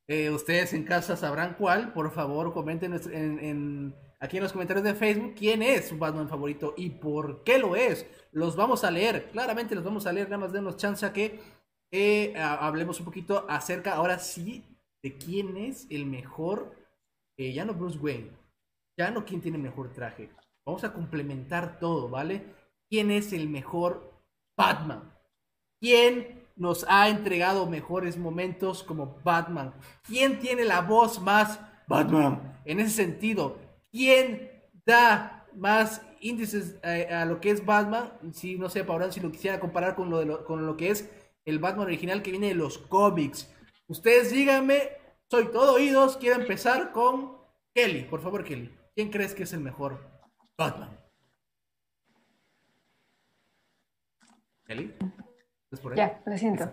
[0.08, 1.94] Eh, ustedes en casa sabrán cuál.
[1.94, 6.74] Por favor, comenten en, aquí en los comentarios de Facebook quién es su Batman favorito
[6.78, 8.06] y por qué lo es.
[8.32, 10.28] Los vamos a leer, claramente los vamos a leer.
[10.28, 11.40] Nada más denos chance a que
[11.92, 14.64] eh, hablemos un poquito acerca ahora sí
[15.04, 16.76] de quién es el mejor.
[17.38, 18.32] Eh, ya no Bruce Wayne,
[18.98, 20.30] ya no quién tiene mejor traje.
[20.66, 22.46] Vamos a complementar todo, ¿vale?
[22.92, 24.14] quién es el mejor
[24.58, 25.18] Batman.
[25.80, 29.74] ¿Quién nos ha entregado mejores momentos como Batman?
[30.04, 32.60] ¿Quién tiene la voz más Batman?
[32.66, 33.58] En ese sentido,
[33.92, 34.52] ¿quién
[34.86, 38.12] da más índices eh, a, lo que es Batman?
[38.34, 41.10] Si no sé, ahora si lo quisiera comparar con lo, con lo que es
[41.46, 43.52] el Batman original que viene de los cómics.
[43.88, 44.90] Ustedes díganme,
[45.30, 47.38] soy todo oídos, quiero empezar con
[47.74, 48.04] Kelly.
[48.04, 48.70] Por favor, Kelly.
[48.96, 50.00] ¿Quién crees que es el mejor
[50.58, 50.98] Batman?
[55.96, 56.70] Ya, lo siento.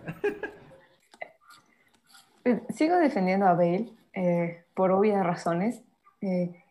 [2.45, 5.83] Eh, sigo defendiendo a Bale eh, por obvias razones.
[6.21, 6.63] Eh,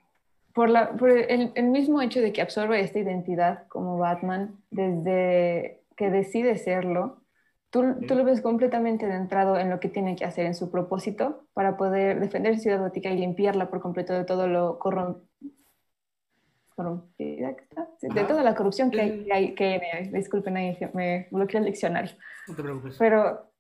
[0.55, 5.83] por, la, por el, el, mismo hecho de que absorbe esta identidad como Batman desde
[5.95, 7.23] que decide serlo,
[7.71, 11.45] tú, tú, lo ves completamente adentrado en lo que tiene que hacer, en su propósito,
[11.53, 14.79] para poder defender Ciudad Gótica y limpiarla por completo de todo lo
[16.79, 17.57] corrompido
[18.01, 22.13] de toda la corrupción que hay, que disculpen ahí, me bloqueó el diccionario.
[22.47, 22.97] No te preocupes.
[22.99, 23.51] Pero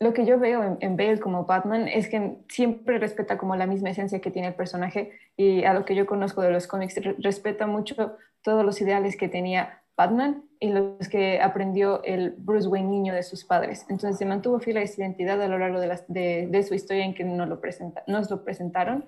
[0.00, 3.66] lo que yo veo en, en, Bale como Batman es que siempre respeta como la
[3.66, 6.98] misma esencia que tiene el personaje y a lo que yo conozco de los cómics,
[7.18, 12.88] respeta mucho todos los ideales que tenía Batman y los que aprendió el Bruce Wayne
[12.88, 13.84] niño de sus padres.
[13.90, 17.14] Entonces se mantuvo fiel a esa identidad a lo largo de, de, su historia en
[17.14, 19.04] que nos lo, presenta, nos lo presentaron.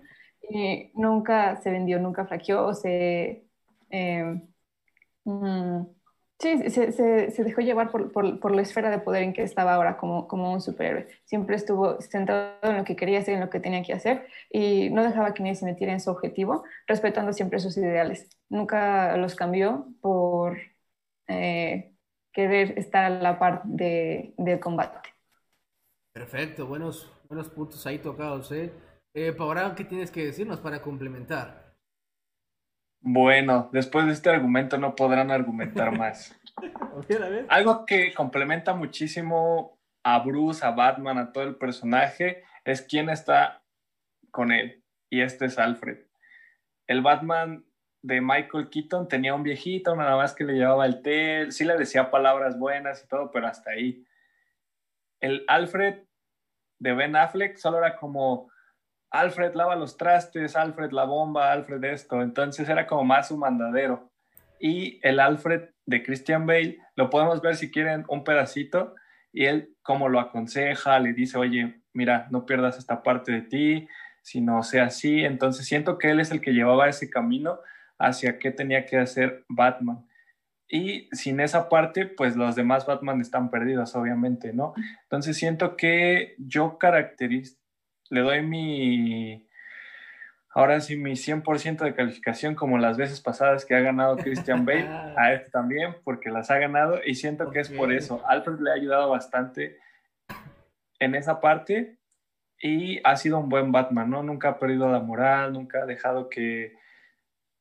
[0.94, 3.44] Nunca se vendió, nunca flaqueó o se...
[3.90, 4.40] Eh,
[5.24, 5.82] mm,
[6.38, 9.74] sí, se, se, dejó llevar por, por, por, la esfera de poder en que estaba
[9.74, 11.08] ahora como, como un superhéroe.
[11.24, 14.90] Siempre estuvo centrado en lo que quería hacer, en lo que tenía que hacer y
[14.90, 18.28] no dejaba que nadie se metiera en su objetivo, respetando siempre sus ideales.
[18.48, 20.58] Nunca los cambió por
[21.28, 21.92] eh,
[22.32, 25.10] querer estar a la par de, del combate.
[26.12, 28.50] Perfecto, buenos, buenos puntos ahí tocados.
[28.52, 28.72] ¿eh?
[29.14, 29.36] Eh
[29.76, 31.74] ¿qué tienes que decirnos para complementar?
[33.00, 36.38] Bueno, después de este argumento no podrán argumentar más.
[37.48, 43.62] Algo que complementa muchísimo a Bruce, a Batman, a todo el personaje, es quién está
[44.30, 44.84] con él.
[45.10, 45.98] Y este es Alfred.
[46.86, 47.64] El Batman
[48.02, 51.76] de Michael Keaton tenía un viejito, nada más que le llevaba el té, sí le
[51.76, 54.04] decía palabras buenas y todo, pero hasta ahí.
[55.20, 56.02] El Alfred
[56.78, 58.50] de Ben Affleck solo era como,
[59.10, 64.10] Alfred lava los trastes, Alfred la bomba, Alfred esto, entonces era como más un mandadero.
[64.60, 68.94] Y el Alfred de Christian Bale, lo podemos ver si quieren un pedacito,
[69.32, 73.88] y él como lo aconseja, le dice, oye, mira, no pierdas esta parte de ti,
[74.22, 77.58] si no sea así, entonces siento que él es el que llevaba ese camino
[77.98, 80.06] hacia qué tenía que hacer Batman.
[80.68, 84.72] Y sin esa parte, pues los demás Batman están perdidos, obviamente, ¿no?
[85.02, 87.59] Entonces siento que yo caracterizo,
[88.10, 89.48] le doy mi,
[90.50, 94.88] ahora sí, mi 100% de calificación, como las veces pasadas que ha ganado Christian Bale,
[95.16, 98.22] a este también, porque las ha ganado, y siento que es por eso.
[98.26, 99.78] Alfred le ha ayudado bastante
[100.98, 101.96] en esa parte,
[102.62, 104.22] y ha sido un buen Batman, ¿no?
[104.22, 106.74] Nunca ha perdido la moral, nunca ha dejado que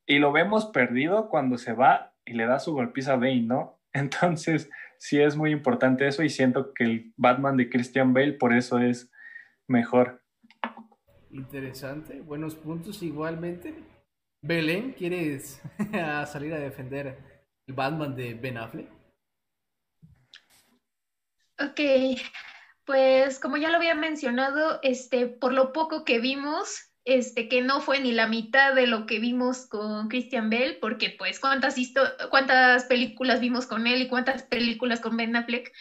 [0.09, 3.79] y lo vemos perdido cuando se va y le da su golpiza a Bane, ¿no?
[3.93, 8.53] Entonces, sí es muy importante eso y siento que el Batman de Christian Bale por
[8.53, 9.11] eso es
[9.67, 10.23] mejor.
[11.31, 13.75] Interesante, buenos puntos igualmente.
[14.41, 15.61] Belén, ¿quieres
[16.31, 17.17] salir a defender
[17.67, 18.89] el Batman de Ben Affleck?
[21.59, 21.81] Ok,
[22.85, 27.81] pues como ya lo había mencionado, este, por lo poco que vimos, este, que no
[27.81, 31.75] fue ni la mitad de lo que vimos con Christian Bell, porque pues cuántas,
[32.29, 35.71] cuántas películas vimos con él y cuántas películas con Ben Affleck,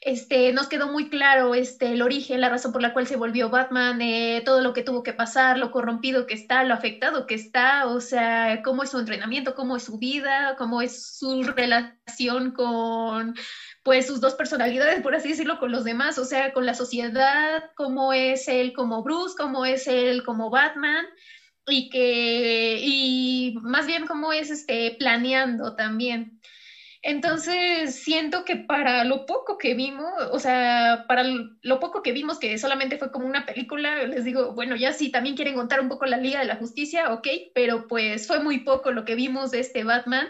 [0.00, 3.50] este, nos quedó muy claro este, el origen, la razón por la cual se volvió
[3.50, 7.34] Batman, eh, todo lo que tuvo que pasar, lo corrompido que está, lo afectado que
[7.34, 12.52] está, o sea, cómo es su entrenamiento, cómo es su vida, cómo es su relación
[12.52, 13.34] con
[13.82, 17.70] pues sus dos personalidades, por así decirlo, con los demás, o sea, con la sociedad,
[17.76, 21.06] cómo es él como Bruce, cómo es él como Batman,
[21.68, 26.40] y que, y más bien cómo es este, planeando también.
[27.08, 31.22] Entonces, siento que para lo poco que vimos, o sea, para
[31.62, 35.12] lo poco que vimos que solamente fue como una película, les digo, bueno, ya si
[35.12, 38.64] también quieren contar un poco la Liga de la Justicia, ok, pero pues fue muy
[38.64, 40.26] poco lo que vimos de este Batman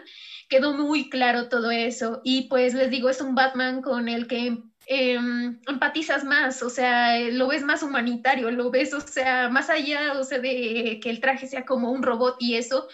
[0.49, 2.21] quedó muy claro todo eso.
[2.25, 7.19] Y pues les digo, es un Batman con el que em, empatizas más, o sea,
[7.31, 11.21] lo ves más humanitario, lo ves, o sea, más allá, o sea, de que el
[11.21, 12.87] traje sea como un robot y eso,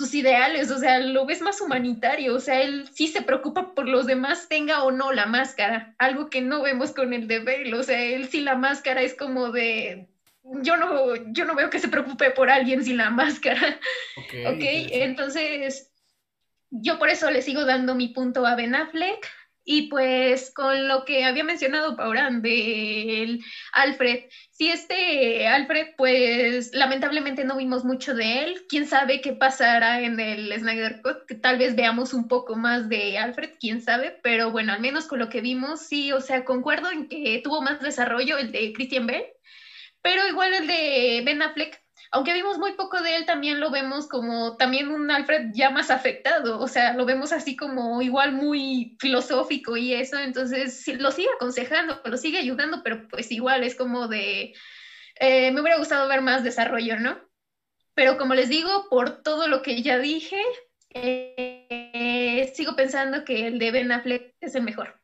[0.00, 3.86] sus ideales, o sea, lo ves más humanitario, o sea, él sí se preocupa por
[3.86, 7.74] los demás, tenga o no la máscara, algo que no vemos con el de Bale,
[7.74, 10.08] o sea, él sí la máscara es como de,
[10.62, 13.78] yo no, yo no veo que se preocupe por alguien sin la máscara,
[14.16, 15.90] ok, okay entonces
[16.70, 19.28] yo por eso le sigo dando mi punto a Ben Affleck.
[19.64, 23.38] Y pues con lo que había mencionado Paurán de
[23.72, 30.00] Alfred, si este Alfred, pues lamentablemente no vimos mucho de él, quién sabe qué pasará
[30.00, 34.18] en el Snyder Cut, que tal vez veamos un poco más de Alfred, quién sabe,
[34.22, 37.62] pero bueno, al menos con lo que vimos, sí, o sea, concuerdo en que tuvo
[37.62, 39.34] más desarrollo el de Christian Bale,
[40.02, 41.80] pero igual el de Ben Affleck
[42.12, 45.90] aunque vimos muy poco de él, también lo vemos como también un Alfred ya más
[45.90, 51.28] afectado, o sea, lo vemos así como igual muy filosófico y eso, entonces lo sigue
[51.36, 54.54] aconsejando, lo sigue ayudando, pero pues igual es como de,
[55.20, 57.16] eh, me hubiera gustado ver más desarrollo, ¿no?
[57.94, 60.40] Pero como les digo, por todo lo que ya dije,
[60.90, 64.96] eh, sigo pensando que el de Ben Affleck es el mejor.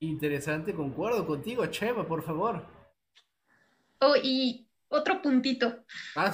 [0.00, 2.71] Interesante, concuerdo contigo, Cheva, por favor.
[4.02, 5.84] Oh, y otro puntito,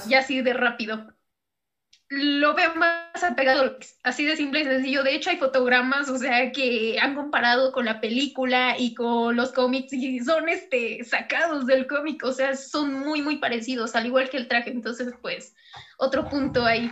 [0.09, 1.13] ya así de rápido.
[2.09, 5.03] Lo veo más apegado, así de simple y sencillo.
[5.03, 9.53] De hecho, hay fotogramas, o sea, que han comparado con la película y con los
[9.53, 14.31] cómics y son este, sacados del cómic, o sea, son muy, muy parecidos, al igual
[14.31, 14.71] que el traje.
[14.71, 15.55] Entonces, pues,
[15.99, 16.91] otro punto ahí.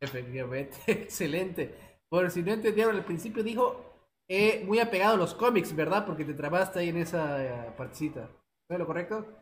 [0.00, 1.74] Efectivamente, excelente.
[2.10, 3.96] Por si no entendieron, al principio dijo
[4.28, 6.04] eh, muy apegado a los cómics, ¿verdad?
[6.04, 8.28] Porque te trabaste ahí en esa eh, partecita.
[8.68, 9.39] ¿Es lo correcto?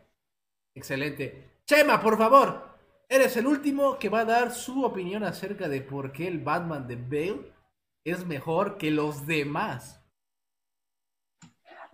[0.79, 1.33] Excelente.
[1.65, 2.61] Chema, por favor,
[3.09, 6.87] eres el último que va a dar su opinión acerca de por qué el Batman
[6.87, 7.51] de Bale
[8.05, 10.01] es mejor que los demás.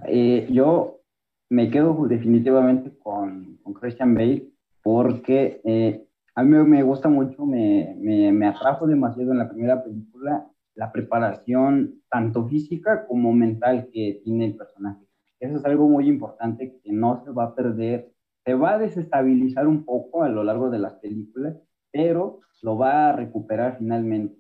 [0.07, 1.01] Eh, yo
[1.49, 4.51] me quedo definitivamente con, Christian Bale
[4.83, 6.05] porque eh,
[6.35, 10.91] a mí me gusta mucho, me, me, me, atrajo demasiado en la primera película la
[10.91, 15.03] preparación tanto física como mental que tiene el personaje.
[15.39, 18.14] Eso es algo muy importante que no se va a perder,
[18.45, 21.55] se va a desestabilizar un poco a lo largo de las películas,
[21.91, 24.37] pero lo va a recuperar finalmente.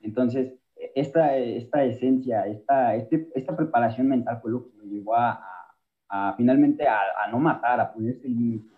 [0.00, 0.54] Entonces,
[0.94, 5.40] esta, esta esencia, esta, este, esta preparación mental fue lo que lo llevó a,
[6.08, 8.74] a, finalmente a, a, no matar, a ponerse límite,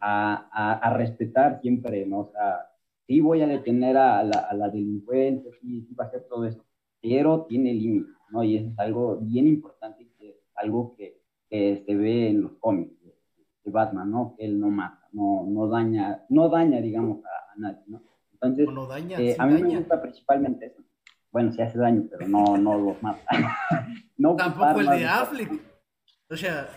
[0.00, 2.20] a, a, respetar siempre, ¿no?
[2.20, 2.66] O sea,
[3.06, 6.46] sí voy a detener a la, a la delincuencia, sí, sí va a hacer todo
[6.46, 6.64] eso,
[7.00, 8.42] pero tiene límites, ¿no?
[8.42, 12.52] Y eso es algo bien importante, que es algo que, que se ve en los
[12.58, 12.99] cómics
[13.70, 14.34] de, Batman, ¿no?
[14.36, 18.02] Que él no mata, no, no daña, no daña, digamos, a, nadie, ¿no?
[18.32, 19.66] Entonces, no daña, eh, sí a mí daña.
[19.66, 20.82] me gusta principalmente eso.
[21.32, 23.22] Bueno, sí hace daño, pero no, no los mata.
[24.18, 25.52] no Tampoco el de Affleck.
[26.28, 26.68] O sea,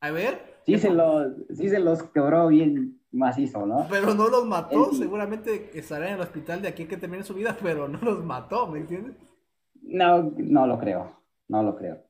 [0.00, 0.56] a ver.
[0.64, 3.86] Sí se, los, sí se los quebró bien macizo, ¿no?
[3.88, 7.56] Pero no los mató, seguramente estará en el hospital de aquí que termine su vida,
[7.62, 9.16] pero no los mató, ¿me entiendes?
[9.82, 12.05] No, no lo creo, no lo creo.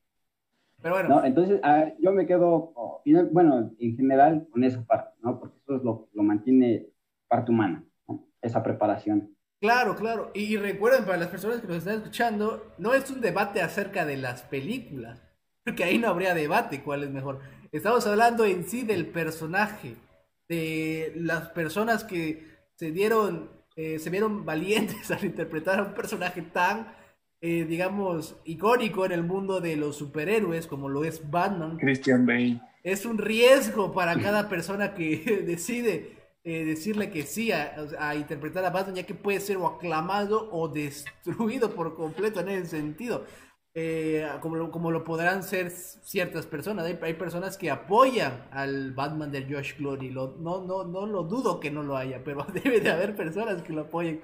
[0.82, 1.24] Pero bueno, ¿no?
[1.24, 1.60] Entonces,
[1.98, 3.02] yo me quedo, oh,
[3.32, 5.40] bueno, en general con esa parte, ¿no?
[5.40, 6.86] Porque eso es lo que lo mantiene
[7.28, 8.26] parte humana, ¿no?
[8.42, 9.34] Esa preparación.
[9.60, 10.30] claro, claro.
[10.34, 14.04] Y, y recuerden, para las personas que nos están escuchando, no es un debate acerca
[14.04, 15.22] de las películas,
[15.64, 17.40] porque ahí no habría debate cuál es mejor.
[17.72, 19.96] Estamos hablando en sí del personaje,
[20.48, 22.46] de las personas que
[22.76, 26.86] se dieron, eh, se vieron valientes al interpretar a un personaje tan,
[27.40, 31.76] eh, digamos, icónico en el mundo de los superhéroes como lo es Batman.
[31.78, 32.60] Christian Bale.
[32.82, 38.64] es un riesgo para cada persona que decide eh, decirle que sí a, a interpretar
[38.64, 43.24] a Batman, ya que puede ser o aclamado o destruido por completo en ese sentido.
[43.78, 46.86] Eh, como, como lo podrán ser ciertas personas.
[46.86, 50.08] Hay, hay personas que apoyan al Batman de Josh Clooney.
[50.08, 53.60] Lo, no, no, no lo dudo que no lo haya, pero debe de haber personas
[53.60, 54.22] que lo apoyen.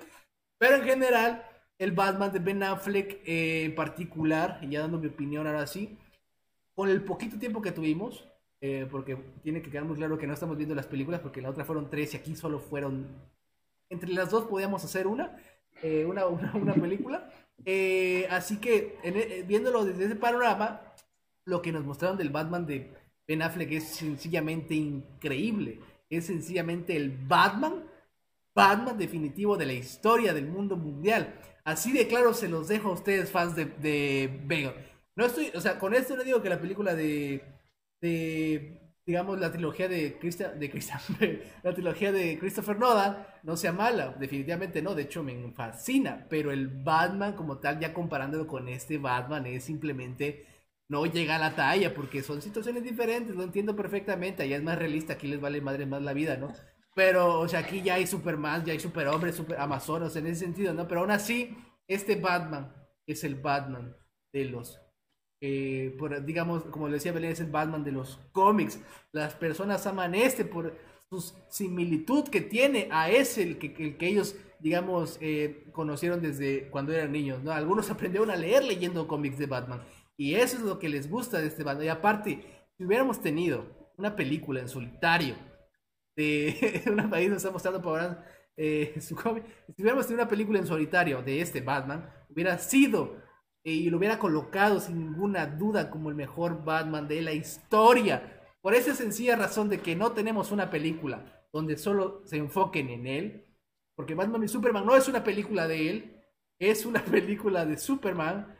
[0.59, 1.45] Pero en general,
[1.83, 5.99] el Batman de Ben Affleck eh, en particular, y ya dando mi opinión ahora sí,
[6.75, 8.29] con el poquito tiempo que tuvimos,
[8.61, 11.51] eh, porque tiene que quedar muy claro que no estamos viendo las películas, porque la
[11.51, 13.09] otra fueron tres y aquí solo fueron.
[13.91, 15.37] Entre las dos podíamos hacer una,
[15.83, 17.29] eh, una, una, una, película.
[17.65, 20.81] Eh, así que en, viéndolo desde ese panorama,
[21.45, 22.95] lo que nos mostraron del Batman de
[23.27, 25.81] Ben Affleck es sencillamente increíble.
[26.09, 27.83] Es sencillamente el Batman,
[28.55, 31.35] Batman definitivo de la historia del mundo mundial.
[31.65, 34.75] Así de claro se los dejo a ustedes, fans de, de Bale.
[35.17, 37.45] No estoy, o sea, con esto no digo que la película de,
[38.01, 41.01] de digamos, la trilogía de Christian, de Christian,
[41.63, 46.53] la trilogía de Christopher Nolan no sea mala, definitivamente no, de hecho me fascina, pero
[46.53, 50.47] el Batman como tal, ya comparándolo con este Batman, es simplemente
[50.89, 54.79] no llega a la talla, porque son situaciones diferentes, lo entiendo perfectamente, allá es más
[54.79, 56.53] realista, aquí les vale madre más la vida, ¿no?
[56.95, 60.75] Pero, o sea, aquí ya hay Superman, ya hay superhombres, super Amazonas, en ese sentido,
[60.75, 60.87] ¿no?
[60.87, 62.73] Pero aún así, este Batman
[63.07, 63.97] es el Batman
[64.33, 64.79] de los
[65.45, 68.79] eh, por, digamos, como le decía Belén, es el Batman de los cómics.
[69.11, 70.79] Las personas aman este por
[71.11, 71.21] su
[71.51, 76.93] similitud que tiene a ese, el que, el que ellos, digamos, eh, conocieron desde cuando
[76.93, 77.43] eran niños.
[77.43, 77.51] ¿no?
[77.51, 79.83] Algunos aprendieron a leer leyendo cómics de Batman.
[80.17, 81.87] Y eso es lo que les gusta de este Batman.
[81.87, 82.45] Y aparte,
[82.79, 83.67] si hubiéramos tenido
[83.97, 85.35] una película en solitario
[86.17, 88.01] de un país nos está mostrando por
[88.57, 89.45] eh, su cómic,
[89.75, 93.21] si hubiéramos tenido una película en solitario de este Batman, hubiera sido
[93.65, 98.41] y lo hubiera colocado sin ninguna duda como el mejor Batman de la historia.
[98.61, 103.07] Por esa sencilla razón de que no tenemos una película donde solo se enfoquen en
[103.07, 103.47] él.
[103.95, 106.25] Porque Batman y Superman no es una película de él,
[106.59, 108.59] es una película de Superman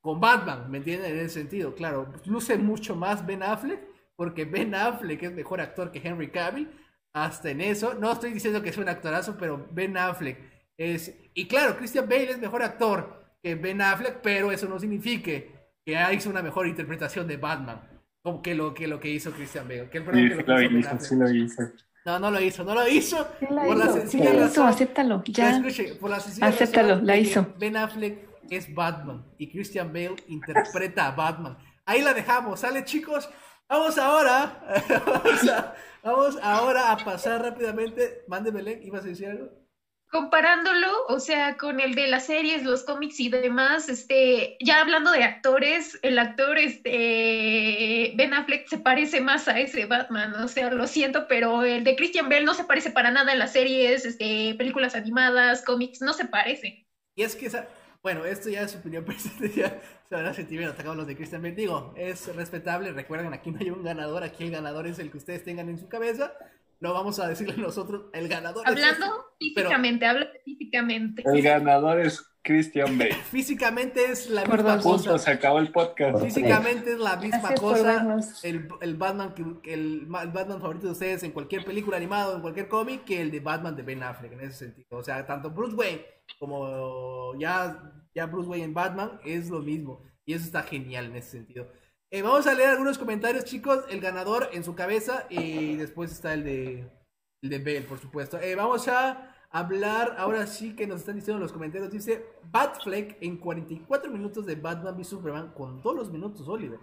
[0.00, 1.12] con Batman, ¿me entienden?
[1.12, 3.80] En ese sentido, claro, luce mucho más Ben Affleck,
[4.14, 6.70] porque Ben Affleck es mejor actor que Henry Cavill,
[7.16, 7.94] hasta en eso.
[7.94, 10.38] No estoy diciendo que es un actorazo, pero Ben Affleck
[10.76, 11.14] es...
[11.32, 15.50] Y claro, Christian Bale es mejor actor que Ben Affleck, pero eso no signifique
[15.82, 17.80] que hizo una mejor interpretación de Batman
[18.22, 19.88] como que lo que, lo que hizo Christian Bale.
[19.88, 21.62] Que, perdón, sí, que lo, lo hizo, hizo sí lo hizo.
[22.04, 23.26] No, no lo hizo, no lo hizo.
[23.38, 24.66] Sí la por hizo, la sencilla sí razón.
[24.66, 25.56] acéptalo, ya.
[25.56, 27.54] Escuche, por la sencilla acéptalo, razón la hizo.
[27.58, 31.56] Ben Affleck es Batman y Christian Bale interpreta a Batman.
[31.86, 33.30] Ahí la dejamos, ¿sale chicos?
[33.68, 34.60] Vamos ahora,
[35.06, 35.74] vamos, a,
[36.06, 38.24] vamos ahora a pasar rápidamente.
[38.28, 39.66] Mande Belén, ¿ibas a decir algo?
[40.10, 45.10] comparándolo, o sea, con el de las series, los cómics y demás, este, ya hablando
[45.10, 50.70] de actores, el actor, este, Ben Affleck se parece más a ese Batman, o sea,
[50.70, 54.04] lo siento, pero el de Christian Bale no se parece para nada en las series,
[54.04, 56.86] este, películas animadas, cómics, no se parece.
[57.14, 57.50] Y es que,
[58.06, 61.16] bueno, esto ya es opinión personal, ya se van a sentir bien atacados los de
[61.16, 61.56] Christian Bale.
[61.56, 65.16] Digo, es respetable, recuerden, aquí no hay un ganador, aquí el ganador es el que
[65.16, 66.32] ustedes tengan en su cabeza
[66.78, 68.62] no vamos a decirle nosotros el ganador.
[68.68, 71.22] Hablando físicamente, habla físicamente.
[71.24, 73.14] El ganador es Christian Bale.
[73.30, 75.18] físicamente es la misma cosa.
[75.18, 76.22] se acabó el podcast.
[76.22, 78.18] Físicamente es la misma cosa.
[78.44, 82.42] El, el, Batman que el, Batman favorito de ustedes en cualquier película animada o en
[82.42, 84.86] cualquier cómic que el de Batman de Ben Affleck en ese sentido.
[84.90, 86.02] O sea, tanto Bruce Wayne
[86.38, 90.04] como ya, ya Bruce Wayne en Batman es lo mismo.
[90.24, 91.66] Y eso está genial en ese sentido.
[92.12, 93.84] Eh, vamos a leer algunos comentarios, chicos.
[93.90, 96.88] El ganador en su cabeza y después está el de,
[97.42, 98.38] el de Bale, por supuesto.
[98.40, 101.90] Eh, vamos a hablar, ahora sí que nos están diciendo en los comentarios.
[101.90, 106.78] Dice Batfleck en 44 minutos de Batman v Superman con todos los minutos, Oliver.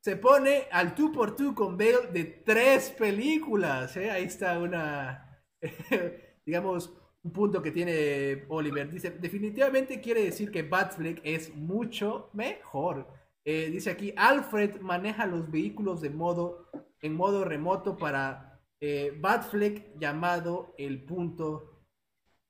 [0.00, 3.96] Se pone al 2x2 con Bale de tres películas.
[3.96, 4.10] ¿eh?
[4.10, 5.42] Ahí está una,
[6.46, 6.92] digamos,
[7.22, 8.88] un punto que tiene Oliver.
[8.88, 13.08] Dice, definitivamente quiere decir que Batfleck es mucho mejor.
[13.44, 19.98] Eh, dice aquí, Alfred maneja los vehículos de modo, en modo remoto para eh, Batfleck
[19.98, 21.75] llamado el punto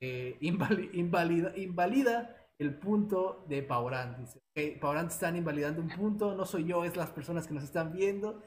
[0.07, 4.19] eh, invalida, invalida, el punto de Paurant.
[4.19, 7.65] Dice, okay, Paurant están invalidando un punto, no soy yo, es las personas que nos
[7.65, 8.43] están viendo.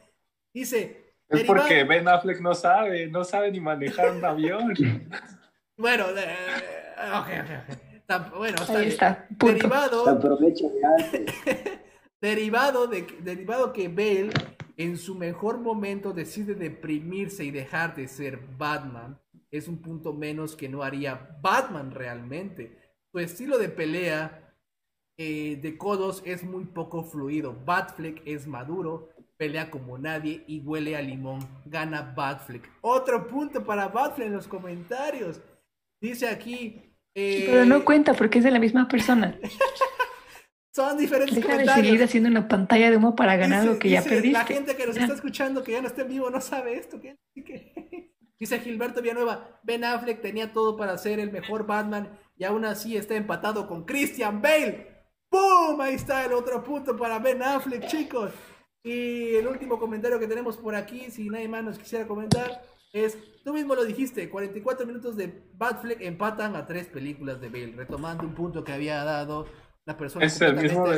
[0.53, 1.15] Dice...
[1.27, 4.73] Es porque Ben Affleck no sabe, no sabe ni manejar un avión.
[5.77, 7.27] bueno, ok,
[8.07, 10.19] ok, Bueno, está, Derivado...
[12.21, 14.31] Derivado, de, derivado que Bale
[14.75, 19.19] en su mejor momento decide deprimirse y dejar de ser Batman,
[19.51, 22.77] es un punto menos que no haría Batman realmente.
[23.11, 24.55] Su estilo de pelea
[25.17, 27.55] eh, de codos es muy poco fluido.
[27.65, 31.39] Batfleck es maduro, pelea como nadie y huele a limón.
[31.65, 32.69] Gana Batfleck.
[32.81, 35.41] Otro punto para Batfleck en los comentarios.
[35.99, 36.81] Dice aquí.
[37.13, 39.37] Pero no eh, cuenta porque es de la misma persona.
[40.73, 44.03] Son diferentes Deja de seguir haciendo una pantalla de humo para ganar lo que ya
[44.03, 44.31] perdiste.
[44.31, 47.01] La gente que nos está escuchando, que ya no está en vivo, no sabe esto.
[48.39, 52.95] Dice Gilberto Villanueva, Ben Affleck tenía todo para ser el mejor Batman y aún así
[52.95, 54.87] está empatado con Christian Bale.
[55.29, 55.79] ¡Pum!
[55.81, 58.31] Ahí está el otro punto para Ben Affleck, chicos.
[58.81, 62.61] Y el último comentario que tenemos por aquí, si nadie más nos quisiera comentar,
[62.93, 67.73] es, tú mismo lo dijiste, 44 minutos de Batfleck empatan a tres películas de Bale,
[67.75, 69.47] retomando un punto que había dado
[69.89, 70.39] la persona es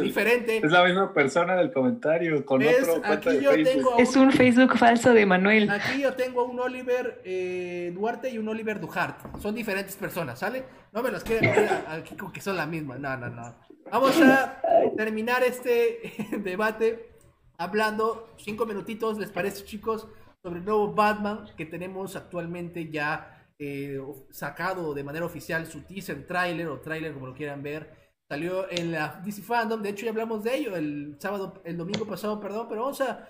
[0.01, 0.57] diferente.
[0.57, 5.13] Es la misma persona del comentario, con otro aquí yo Tengo es un Facebook falso
[5.13, 5.69] de Manuel.
[5.69, 9.39] Aquí yo tengo un Oliver eh, Duarte y un Oliver Duhart.
[9.39, 10.65] Son diferentes personas, ¿sale?
[10.91, 12.97] No me los queden aquí con que son la misma.
[12.97, 13.55] No, no, no.
[13.89, 14.61] Vamos a
[14.97, 16.11] terminar este
[16.43, 17.11] debate
[17.57, 20.05] hablando cinco minutitos, ¿les parece, chicos?
[20.43, 26.27] Sobre el nuevo Batman que tenemos actualmente ya eh, sacado de manera oficial su teaser,
[26.27, 28.00] trailer o trailer, como lo quieran ver
[28.31, 32.05] Salió en la DC Fandom, de hecho ya hablamos de ello el sábado, el domingo
[32.05, 33.27] pasado, perdón, pero vamos a,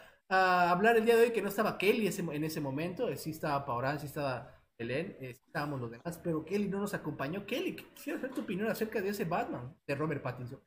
[0.69, 3.65] hablar el día de hoy que no estaba Kelly en ese momento, eh, sí estaba
[3.65, 7.47] Paoran, sí estaba Helen, eh, estábamos los demás, pero Kelly no nos acompañó.
[7.47, 10.59] Kelly, quisiera saber tu opinión acerca de ese Batman de Robert Pattinson.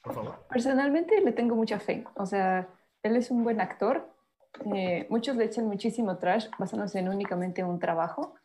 [0.00, 0.46] Por favor.
[0.48, 2.68] Personalmente le tengo mucha fe, o sea,
[3.02, 4.08] él es un buen actor,
[4.72, 8.36] eh, muchos le echan muchísimo trash basándose en únicamente un trabajo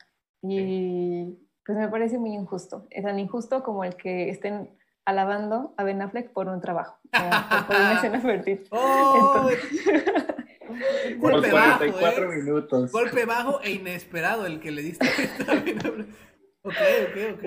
[0.42, 1.38] y
[1.68, 2.88] pues me parece muy injusto.
[2.90, 4.70] Es tan injusto como el que estén
[5.04, 8.64] alabando a Ben Affleck por un trabajo, por, una escena fértil.
[10.70, 12.28] Oh, golpe bajo, ¿eh?
[12.28, 12.92] minutos.
[12.92, 15.08] Golpe bajo e inesperado el que le diste
[15.48, 16.08] a Ben Affleck.
[16.64, 16.74] Ok,
[17.08, 17.46] ok,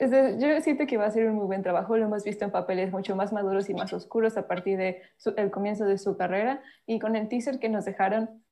[0.00, 0.38] ok.
[0.38, 1.98] Yo siento que va a ser un muy buen trabajo.
[1.98, 4.96] Lo hemos visto en papeles mucho más maduros y más oscuros a partir del
[5.36, 6.62] el comienzo de su carrera.
[6.86, 8.42] Y con el teaser que nos dejaron,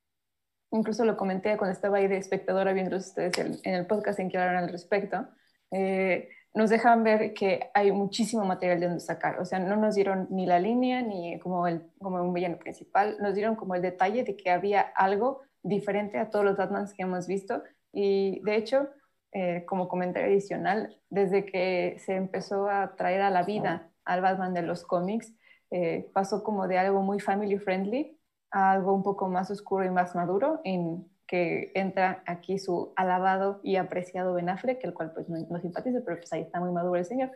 [0.72, 4.38] incluso lo comenté cuando estaba ahí de espectadora viendo ustedes en el podcast en que
[4.38, 5.26] hablaron al respecto,
[5.70, 9.40] eh, nos dejan ver que hay muchísimo material de donde sacar.
[9.40, 13.16] O sea, no nos dieron ni la línea ni como, el, como un villano principal,
[13.20, 17.02] nos dieron como el detalle de que había algo diferente a todos los Batmans que
[17.02, 17.62] hemos visto.
[17.92, 18.88] Y de hecho,
[19.32, 24.52] eh, como comentario adicional, desde que se empezó a traer a la vida al Batman
[24.52, 25.32] de los cómics,
[25.70, 28.18] eh, pasó como de algo muy family friendly
[28.52, 33.76] algo un poco más oscuro y más maduro, en que entra aquí su alabado y
[33.76, 36.96] apreciado Ben Affleck, el cual pues no, no simpatiza, pero pues ahí está muy maduro
[36.96, 37.30] el señor.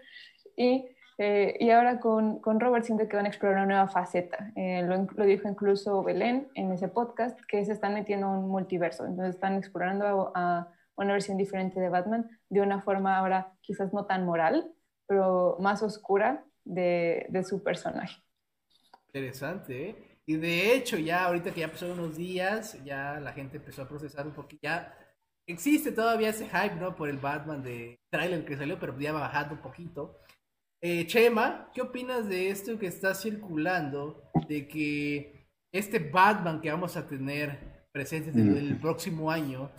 [0.55, 0.87] Y,
[1.17, 4.53] eh, y ahora con, con, Robert siento que van a explorar una nueva faceta.
[4.55, 8.51] Eh, lo, lo, dijo incluso Belén en ese podcast, que se están metiendo en un
[8.51, 9.07] multiverso.
[9.07, 10.69] Entonces están explorando a,
[10.99, 14.73] una versión diferente de Batman, de una forma ahora quizás no tan moral,
[15.07, 18.23] pero más oscura de, de su personaje.
[19.09, 20.06] Interesante, ¿eh?
[20.27, 23.89] Y de hecho, ya ahorita que ya pasaron unos días, ya la gente empezó a
[23.89, 24.93] procesar un poquito, ya
[25.47, 26.97] existe todavía ese hype, ¿no?
[26.97, 30.19] Por el Batman de trailer que salió, pero ya va bajando un poquito.
[30.83, 34.23] Eh, Chema, ¿qué opinas de esto que está circulando?
[34.49, 39.71] De que este Batman que vamos a tener presente en el próximo año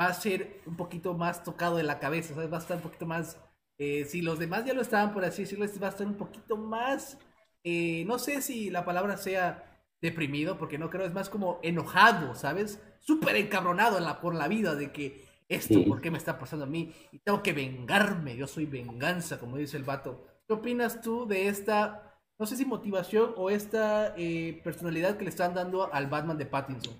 [0.00, 2.52] va a ser un poquito más tocado de la cabeza, ¿sabes?
[2.52, 3.38] Va a estar un poquito más.
[3.78, 6.16] Eh, si los demás ya lo estaban, por así decirlo, este va a estar un
[6.16, 7.18] poquito más.
[7.64, 9.71] Eh, no sé si la palabra sea
[10.02, 12.82] deprimido, porque no creo, es más como enojado, ¿sabes?
[12.98, 16.68] Súper encabronado la, por la vida de que esto, ¿por qué me está pasando a
[16.68, 16.92] mí?
[17.12, 20.24] Y tengo que vengarme, yo soy venganza, como dice el vato.
[20.46, 25.30] ¿Qué opinas tú de esta, no sé si motivación o esta eh, personalidad que le
[25.30, 26.94] están dando al Batman de Pattinson?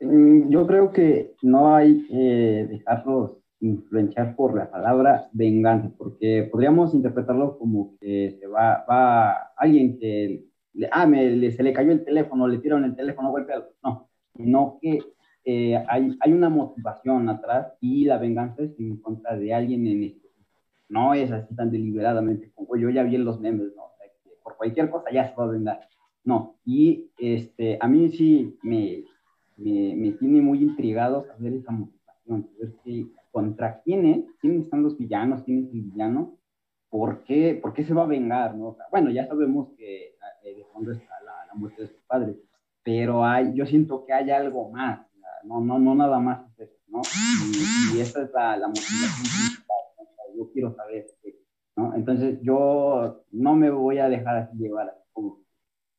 [0.00, 6.92] Mm, yo creo que no hay que dejarlos influenciar por la palabra venganza, porque podríamos
[6.92, 10.44] interpretarlo como que se va, va alguien que
[10.90, 13.70] ah, me, se le cayó el teléfono, le tiraron el teléfono, golpeado.
[13.82, 14.98] No, sino que
[15.44, 20.04] eh, hay, hay, una motivación atrás y la venganza es en contra de alguien en
[20.04, 20.28] esto.
[20.88, 23.84] No es así tan deliberadamente como yo ya vi en los memes, ¿no?
[24.42, 25.80] por cualquier cosa ya se va a vengar.
[26.22, 29.04] No, y este, a mí sí me,
[29.56, 34.96] me, me tiene muy intrigado saber esa motivación, saber que, contra quiénes, quiénes están los
[34.96, 36.38] villanos, quién es el villano,
[36.88, 38.76] por qué, por qué se va a vengar, ¿no?
[38.90, 42.36] bueno, ya sabemos que de fondo está la, la, muerte de su padre,
[42.82, 45.06] pero hay, yo siento que hay algo más,
[45.44, 47.02] no, no, no nada más es eso, ¿no?
[47.94, 50.36] Y, esa es la, la motivación principal, ¿no?
[50.36, 51.06] yo quiero saber,
[51.76, 51.94] ¿no?
[51.94, 55.44] Entonces yo no me voy a dejar así llevar como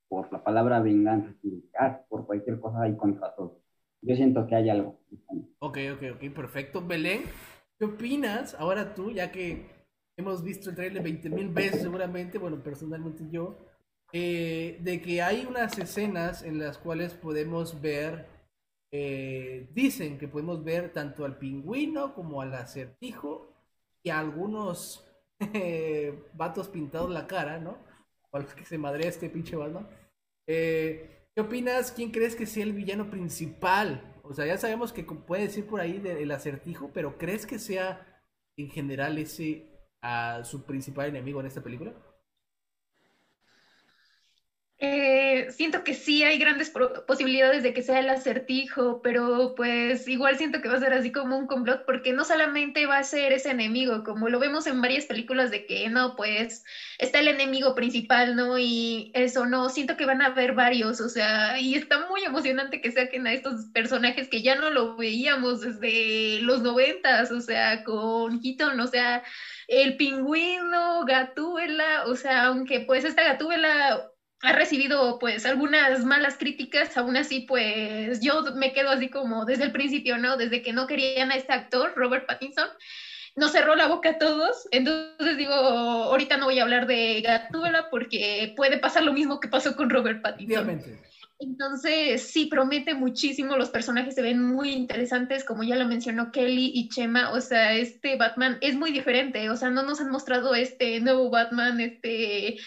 [0.07, 1.33] por la palabra venganza,
[1.79, 3.61] ah, por cualquier cosa hay contra todo.
[4.01, 4.99] Yo siento que hay algo.
[5.59, 6.85] Ok, ok, ok, perfecto.
[6.85, 7.23] Belén,
[7.79, 9.65] ¿qué opinas ahora tú, ya que
[10.17, 13.57] hemos visto el trailer 20 mil veces seguramente, bueno, personalmente yo,
[14.13, 18.27] eh, de que hay unas escenas en las cuales podemos ver,
[18.91, 23.53] eh, dicen que podemos ver tanto al pingüino como al acertijo
[24.03, 25.05] y a algunos
[25.53, 27.77] eh, vatos pintados la cara, ¿no?
[28.31, 29.87] O a los que se madre este pinche Batman.
[30.47, 31.91] ¿Qué opinas?
[31.91, 34.13] ¿Quién crees que sea el villano principal?
[34.23, 38.23] O sea, ya sabemos que puede decir por ahí del acertijo, pero ¿crees que sea
[38.57, 39.65] en general ese
[40.43, 41.93] su principal enemigo en esta película?
[44.77, 46.69] Eh, siento que sí hay grandes
[47.07, 51.13] posibilidades de que sea el acertijo, pero pues igual siento que va a ser así
[51.13, 54.81] como un complot, porque no solamente va a ser ese enemigo, como lo vemos en
[54.81, 56.65] varias películas de que no, pues
[56.97, 58.57] está el enemigo principal, ¿no?
[58.59, 62.81] Y eso no, siento que van a haber varios, o sea, y está muy emocionante
[62.81, 67.85] que saquen a estos personajes que ya no lo veíamos desde los noventas, o sea,
[67.85, 69.23] con Keaton, o sea,
[69.69, 74.11] el pingüino, Gatúbela, o sea, aunque pues esta Gatúbela
[74.45, 79.63] ha recibido pues algunas malas críticas, aún así pues yo me quedo así como desde
[79.63, 80.37] el principio, ¿no?
[80.37, 82.67] Desde que no querían a este actor, Robert Pattinson,
[83.35, 87.89] nos cerró la boca a todos, entonces digo, ahorita no voy a hablar de Gatúbela
[87.89, 90.81] porque puede pasar lo mismo que pasó con Robert Pattinson.
[91.37, 96.71] Entonces, sí, promete muchísimo, los personajes se ven muy interesantes, como ya lo mencionó Kelly
[96.73, 100.55] y Chema, o sea, este Batman es muy diferente, o sea, no nos han mostrado
[100.55, 102.57] este nuevo Batman, este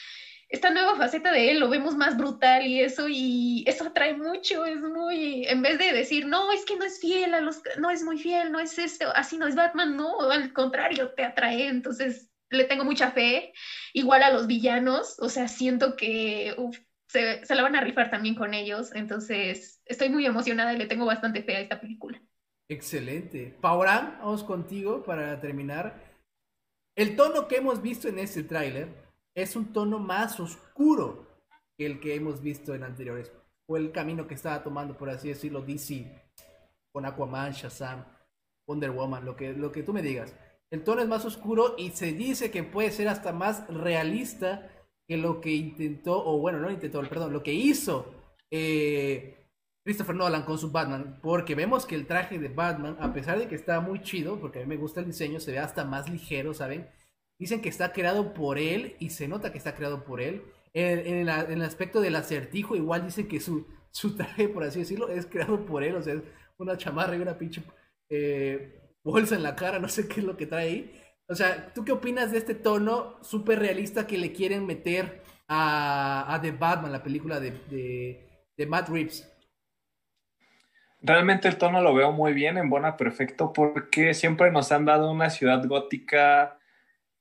[0.49, 4.65] esta nueva faceta de él lo vemos más brutal y eso, y eso atrae mucho,
[4.65, 7.91] es muy, en vez de decir, no, es que no es fiel a los, no
[7.91, 11.69] es muy fiel, no es esto, así no es Batman, no, al contrario, te atrae,
[11.69, 13.53] entonces le tengo mucha fe,
[13.93, 16.57] igual a los villanos, o sea, siento que
[17.09, 20.87] se, se la van a rifar también con ellos, entonces estoy muy emocionada y le
[20.87, 22.23] tengo bastante fe a esta película.
[22.71, 23.55] Excelente.
[23.61, 26.07] Paoran, vamos contigo para terminar.
[26.97, 29.08] El tono que hemos visto en este tráiler
[29.43, 31.27] es un tono más oscuro
[31.77, 33.33] que el que hemos visto en anteriores.
[33.69, 36.11] O el camino que estaba tomando, por así decirlo, DC,
[36.93, 38.05] con Aquaman, Shazam,
[38.67, 40.35] Wonder Woman, lo que, lo que tú me digas.
[40.71, 44.71] El tono es más oscuro y se dice que puede ser hasta más realista
[45.07, 48.13] que lo que intentó, o bueno, no intentó, perdón, lo que hizo
[48.51, 49.39] eh,
[49.85, 53.49] Christopher Nolan con su Batman, porque vemos que el traje de Batman, a pesar de
[53.49, 56.11] que está muy chido, porque a mí me gusta el diseño, se ve hasta más
[56.11, 56.91] ligero, ¿saben?
[57.39, 60.43] Dicen que está creado por él y se nota que está creado por él.
[60.75, 65.27] En, el aspecto del acertijo, igual dicen que su, su, traje, por así decirlo, es
[65.27, 65.97] creado por él.
[65.97, 66.23] O sea, es
[66.59, 67.63] una chamarra y una pinche
[68.11, 71.03] eh, bolsa en la cara, no sé qué es lo que trae ahí.
[71.29, 76.35] O sea, ¿tú qué opinas de este tono súper realista que le quieren meter a,
[76.35, 79.31] a The Batman, la película de, de, de Matt Reeves?
[81.01, 85.11] Realmente el tono lo veo muy bien en Bona Perfecto porque siempre nos han dado
[85.11, 86.58] una ciudad gótica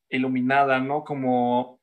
[0.09, 1.03] iluminada, ¿no?
[1.03, 1.79] Como,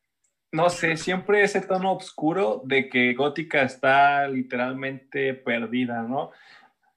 [0.53, 6.31] no sé, siempre ese tono oscuro de que gótica está literalmente perdida, ¿no?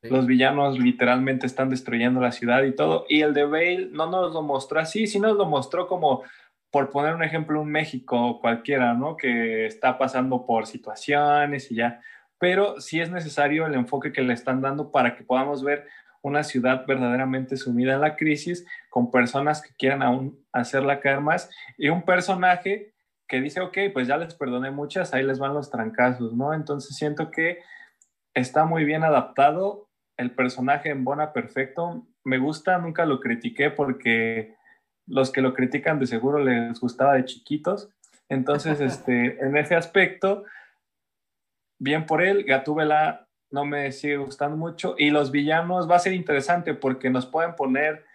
[0.01, 3.05] Los villanos literalmente están destruyendo la ciudad y todo.
[3.09, 6.23] Y el de Bale no nos lo mostró así, sí nos lo mostró como,
[6.71, 9.17] por poner un ejemplo, un México cualquiera, ¿no?
[9.17, 12.01] Que está pasando por situaciones y ya
[12.39, 15.87] pero sí es necesario el enfoque que le están dando para que podamos ver
[16.21, 18.65] una ciudad verdaderamente sumida en la crisis,
[18.97, 22.95] con personas que quieran aún hacerla caer más, y un personaje
[23.27, 26.51] que dice, ok, pues ya les perdoné muchas, ahí les van los trancazos, ¿no?
[26.51, 27.59] Entonces siento que
[28.33, 29.87] está muy bien adaptado,
[30.17, 34.55] el personaje en Bona perfecto, me gusta, nunca lo critiqué porque
[35.05, 37.91] los que lo critican de seguro les gustaba de chiquitos,
[38.29, 40.43] entonces, este, en ese aspecto,
[41.79, 46.13] bien por él, Gatúbela no me sigue gustando mucho y los villanos va a ser
[46.13, 48.06] interesante porque nos pueden poner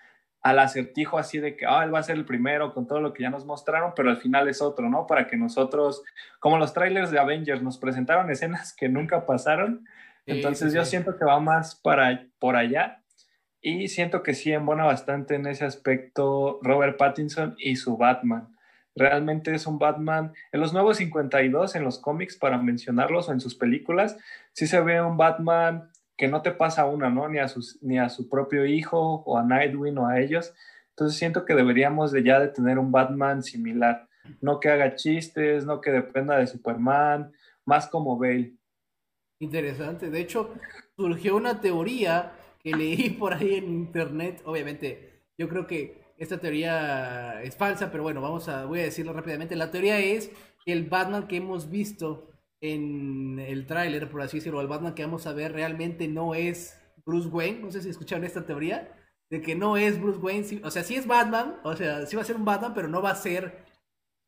[0.43, 3.12] al acertijo así de que ah, él va a ser el primero con todo lo
[3.12, 5.06] que ya nos mostraron, pero al final es otro, ¿no?
[5.06, 6.02] Para que nosotros,
[6.40, 9.86] como los trailers de Avengers, nos presentaron escenas que nunca pasaron.
[10.27, 13.02] Entonces yo siento que va más para por allá
[13.60, 18.52] y siento que sí embona bastante en ese aspecto Robert Pattinson y su Batman
[18.94, 20.32] realmente es un Batman.
[20.52, 24.16] En los nuevos 52, en los cómics, para mencionarlos, o en sus películas,
[24.52, 25.90] sí se ve un Batman
[26.23, 27.28] que no te pasa una, ¿no?
[27.28, 30.55] Ni a, sus, ni a su propio hijo, o a Nightwing, o a ellos.
[30.90, 34.07] Entonces siento que deberíamos de ya de tener un Batman similar.
[34.40, 37.32] No que haga chistes, no que dependa de Superman,
[37.65, 38.55] más como Bale.
[39.40, 40.11] Interesante.
[40.11, 40.55] De hecho,
[40.94, 44.43] surgió una teoría que leí por ahí en internet.
[44.44, 49.12] Obviamente, yo creo que esta teoría es falsa, pero bueno, vamos a, voy a decirlo
[49.12, 49.57] rápidamente.
[49.57, 50.31] La teoría es
[50.65, 52.32] que el Batman que hemos visto
[52.63, 56.81] en el tráiler, por así decirlo, el Batman que vamos a ver realmente no es
[57.05, 57.59] Bruce Wayne.
[57.61, 58.97] No sé si escucharon esta teoría,
[59.29, 60.63] de que no es Bruce Wayne.
[60.65, 63.03] o sea, sí es Batman, o sea, sí va a ser un Batman, pero no
[63.03, 63.65] va a ser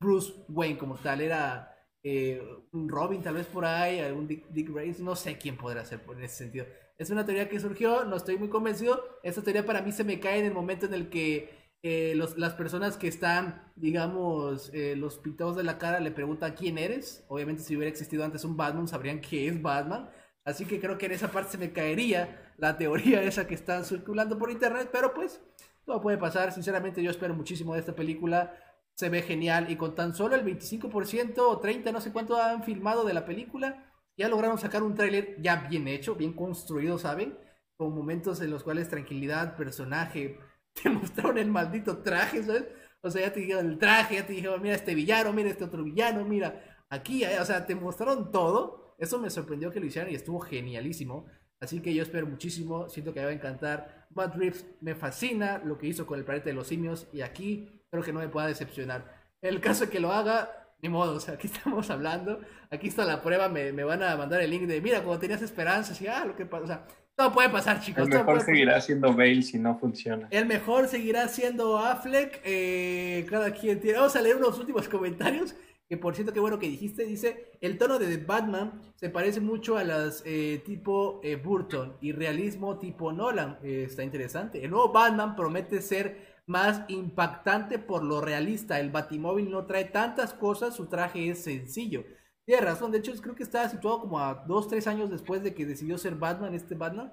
[0.00, 1.20] Bruce Wayne como tal.
[1.20, 2.42] Era eh,
[2.72, 6.24] un Robin tal vez por ahí, algún Dick, Dick no sé quién podrá ser en
[6.24, 6.66] ese sentido.
[6.98, 9.20] Es una teoría que surgió, no estoy muy convencido.
[9.22, 12.54] Esta teoría para mí se me cae en el momento en el que eh, las
[12.54, 17.26] personas que están, digamos, eh, los pintados de la cara le preguntan quién eres.
[17.28, 20.08] Obviamente si hubiera existido antes un Batman, sabrían que es Batman.
[20.46, 23.84] Así que creo que en esa parte se me caería la teoría esa que está
[23.84, 24.88] circulando por internet.
[24.90, 25.42] Pero pues,
[25.84, 26.52] todo puede pasar.
[26.52, 28.56] Sinceramente yo espero muchísimo de esta película.
[28.94, 32.62] Se ve genial y con tan solo el 25% o 30, no sé cuánto han
[32.62, 37.36] filmado de la película, ya lograron sacar un tráiler ya bien hecho, bien construido, ¿saben?
[37.76, 40.38] Con momentos en los cuales tranquilidad, personaje,
[40.82, 42.64] te mostraron el maldito traje, ¿sabes?
[43.00, 45.64] O sea, ya te dijeron el traje, ya te dijeron, mira este villano, mira este
[45.64, 48.94] otro villano, mira aquí, o sea, te mostraron todo.
[48.98, 51.26] Eso me sorprendió que lo hicieran y estuvo genialísimo.
[51.60, 54.06] Así que yo espero muchísimo, siento que me va a encantar.
[54.14, 57.82] Matt Reeves me fascina lo que hizo con el planeta de los simios y aquí
[57.90, 59.22] creo que no me pueda decepcionar.
[59.40, 62.40] el caso de que lo haga, ni modo, o sea, aquí estamos hablando,
[62.70, 65.42] aquí está la prueba, me, me van a mandar el link de, mira, cuando tenías
[65.42, 68.04] esperanzas y, ah, lo que pasa, todo puede pasar, chicos.
[68.04, 70.26] El mejor seguirá siendo Bale si no funciona.
[70.30, 72.40] El mejor seguirá siendo Affleck.
[72.44, 73.98] Eh, cada quien tiene.
[73.98, 75.54] Vamos a leer unos últimos comentarios.
[75.88, 77.04] Que por cierto, qué bueno que dijiste.
[77.04, 82.12] Dice: El tono de Batman se parece mucho a las eh, tipo eh, Burton y
[82.12, 83.58] realismo tipo Nolan.
[83.62, 84.64] está interesante.
[84.64, 88.80] El nuevo Batman promete ser más impactante por lo realista.
[88.80, 92.04] El Batimóvil no trae tantas cosas, su traje es sencillo.
[92.46, 95.54] Tiene razón, de hecho creo que está situado como a dos, tres años después de
[95.54, 97.12] que decidió ser Batman, este Batman.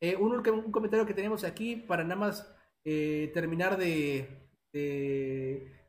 [0.00, 2.54] Eh, un, comentario que tenemos aquí para nada más
[2.84, 4.28] eh, terminar de,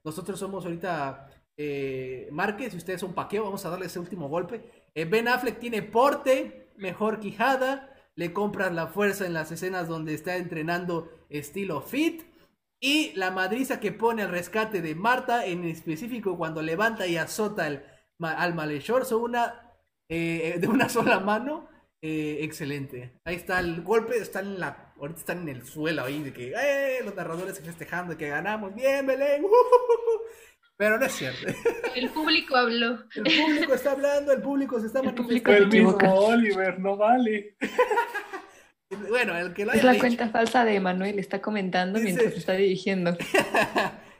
[0.03, 1.29] Nosotros somos ahorita
[1.61, 4.63] eh, Márquez y ustedes son Paqueo, vamos a darle ese último golpe.
[4.95, 10.13] Eh, ben Affleck tiene porte, mejor quijada, le compras la fuerza en las escenas donde
[10.13, 12.23] está entrenando estilo fit.
[12.79, 17.67] Y la madriza que pone al rescate de Marta, en específico cuando levanta y azota
[17.67, 17.83] el
[18.19, 19.69] al malhechor, son una
[20.09, 21.69] eh, de una sola mano.
[22.01, 23.19] Eh, excelente.
[23.25, 26.53] Ahí está el golpe, están en la, ahorita están en el suelo ahí de que
[26.55, 28.73] eh, los narradores festejando que ganamos.
[28.73, 29.45] Bien, Belén.
[30.77, 31.45] Pero no es cierto.
[31.95, 33.03] El público habló.
[33.13, 35.57] El público está hablando, el público se está manifestando.
[35.57, 37.55] El mismo Oliver, no vale.
[39.07, 43.15] Bueno, el que lo Es la cuenta falsa de Manuel, está comentando mientras está dirigiendo.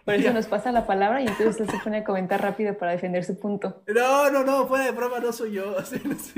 [0.06, 2.92] Por eso nos pasa la palabra y entonces él se pone a comentar rápido para
[2.92, 3.84] defender su punto.
[3.88, 5.76] No, no, no, fuera de broma, no soy yo.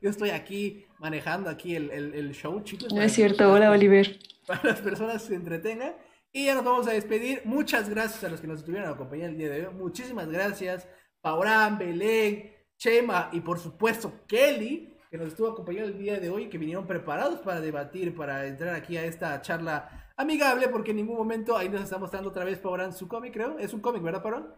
[0.00, 0.10] yo.
[0.10, 2.92] estoy aquí manejando aquí el, el, show, chicos.
[2.92, 4.18] No es cierto, hola Oliver.
[4.46, 5.94] Para las personas se entretengan.
[6.32, 7.42] Y ya nos vamos a despedir.
[7.44, 9.74] Muchas gracias a los que nos estuvieron acompañando el día de hoy.
[9.74, 10.86] Muchísimas gracias.
[11.20, 14.94] Paurán, Belén, Chema y por supuesto Kelly.
[15.10, 18.74] que nos estuvo acompañando el día de hoy, que vinieron preparados para debatir, para entrar
[18.74, 22.58] aquí a esta charla amigable, porque en ningún momento ahí nos está mostrando otra vez
[22.58, 23.58] Paoran su cómic, creo.
[23.58, 24.54] Es un cómic, ¿verdad, Paoran?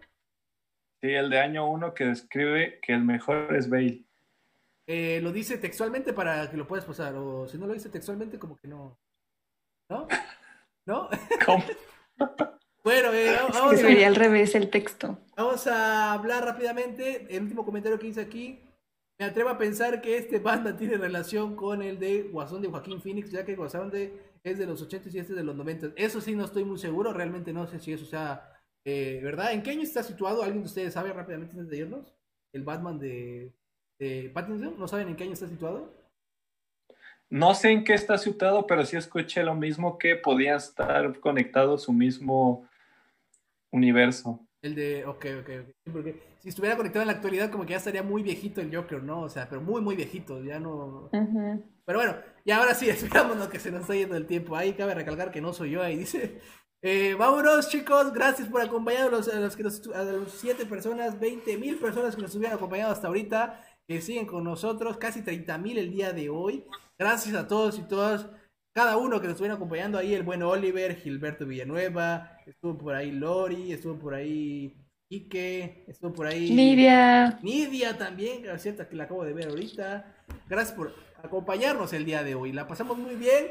[1.03, 4.05] Sí, el de año uno que describe que el mejor es Bale.
[4.87, 8.39] Eh, lo dice textualmente para que lo puedas pasar, o si no lo dice textualmente,
[8.39, 8.99] como que no.
[9.89, 10.09] ¿No?
[10.87, 11.09] ¿No?
[11.45, 11.65] ¿Cómo?
[12.85, 15.19] bueno, eh, vamos, Escribiría al revés el texto.
[15.37, 17.27] vamos a hablar rápidamente.
[17.31, 18.61] El último comentario que hice aquí.
[19.19, 23.03] Me atrevo a pensar que este banda tiene relación con el de Guasón de Joaquín
[23.03, 25.93] Phoenix, ya que Guasón de, es de los 80 y este es de los 90.
[25.97, 27.12] Eso sí, no estoy muy seguro.
[27.12, 28.51] Realmente no sé si eso sea
[28.85, 29.53] eh, verdad.
[29.53, 30.43] ¿En qué año está situado?
[30.43, 32.15] ¿Alguien de ustedes sabe rápidamente antes de irnos?
[32.53, 33.53] El Batman de,
[33.99, 34.79] de Pattinson.
[34.79, 35.95] ¿No saben en qué año está situado?
[37.29, 41.85] No sé en qué está situado, pero sí escuché lo mismo que podían estar conectados
[41.85, 42.69] su mismo
[43.71, 44.45] universo.
[44.62, 45.75] El de, ok, ok, ok.
[45.85, 48.75] Sí, porque si estuviera conectado en la actualidad, como que ya estaría muy viejito el
[48.75, 49.23] Joker, ¿no?
[49.23, 51.09] O sea, pero muy, muy viejito, ya no...
[51.12, 54.57] Pero bueno, y ahora sí, esperámonos que se nos está yendo el tiempo.
[54.57, 56.41] Ahí cabe recalcar que no soy yo, ahí dice.
[56.83, 61.59] Eh, vámonos, chicos, gracias por acompañarnos a los que nos, a los siete personas, 20
[61.59, 65.77] mil personas que nos hubieran acompañado hasta ahorita, que siguen con nosotros, casi 30 mil
[65.77, 66.65] el día de hoy.
[66.99, 68.29] Gracias a todos y todas,
[68.75, 73.11] cada uno que nos estuvieron acompañando ahí, el buen Oliver, Gilberto Villanueva, estuvo por ahí
[73.11, 74.75] Lori, estuvo por ahí
[75.11, 77.41] Ike, estuvo por ahí Nidia.
[77.43, 80.25] Nidia también, cierto que la acabo de ver ahorita.
[80.49, 82.53] Gracias por acompañarnos el día de hoy.
[82.53, 83.49] La pasamos muy bien.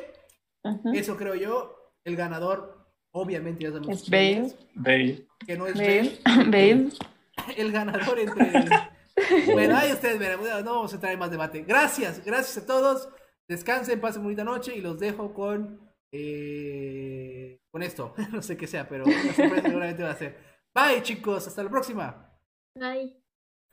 [0.93, 1.93] Eso creo yo.
[2.03, 4.53] El ganador, obviamente, ya sabemos Es Bale.
[4.75, 5.27] Bale.
[5.45, 6.19] que no es Bale.
[6.25, 6.89] Bale.
[7.57, 8.65] El ganador entre.
[9.53, 10.39] bueno, ahí ustedes verán.
[10.65, 11.63] No vamos a entrar en más debate.
[11.63, 13.09] Gracias, gracias a todos.
[13.47, 15.79] Descansen, pasen bonita noche y los dejo con.
[16.11, 18.13] eh, con esto.
[18.31, 20.37] no sé qué sea, pero la sorpresa seguramente va a ser.
[20.73, 21.47] Bye, chicos.
[21.47, 22.37] Hasta la próxima.
[22.75, 23.15] Bye.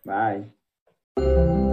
[0.04, 1.65] Bye.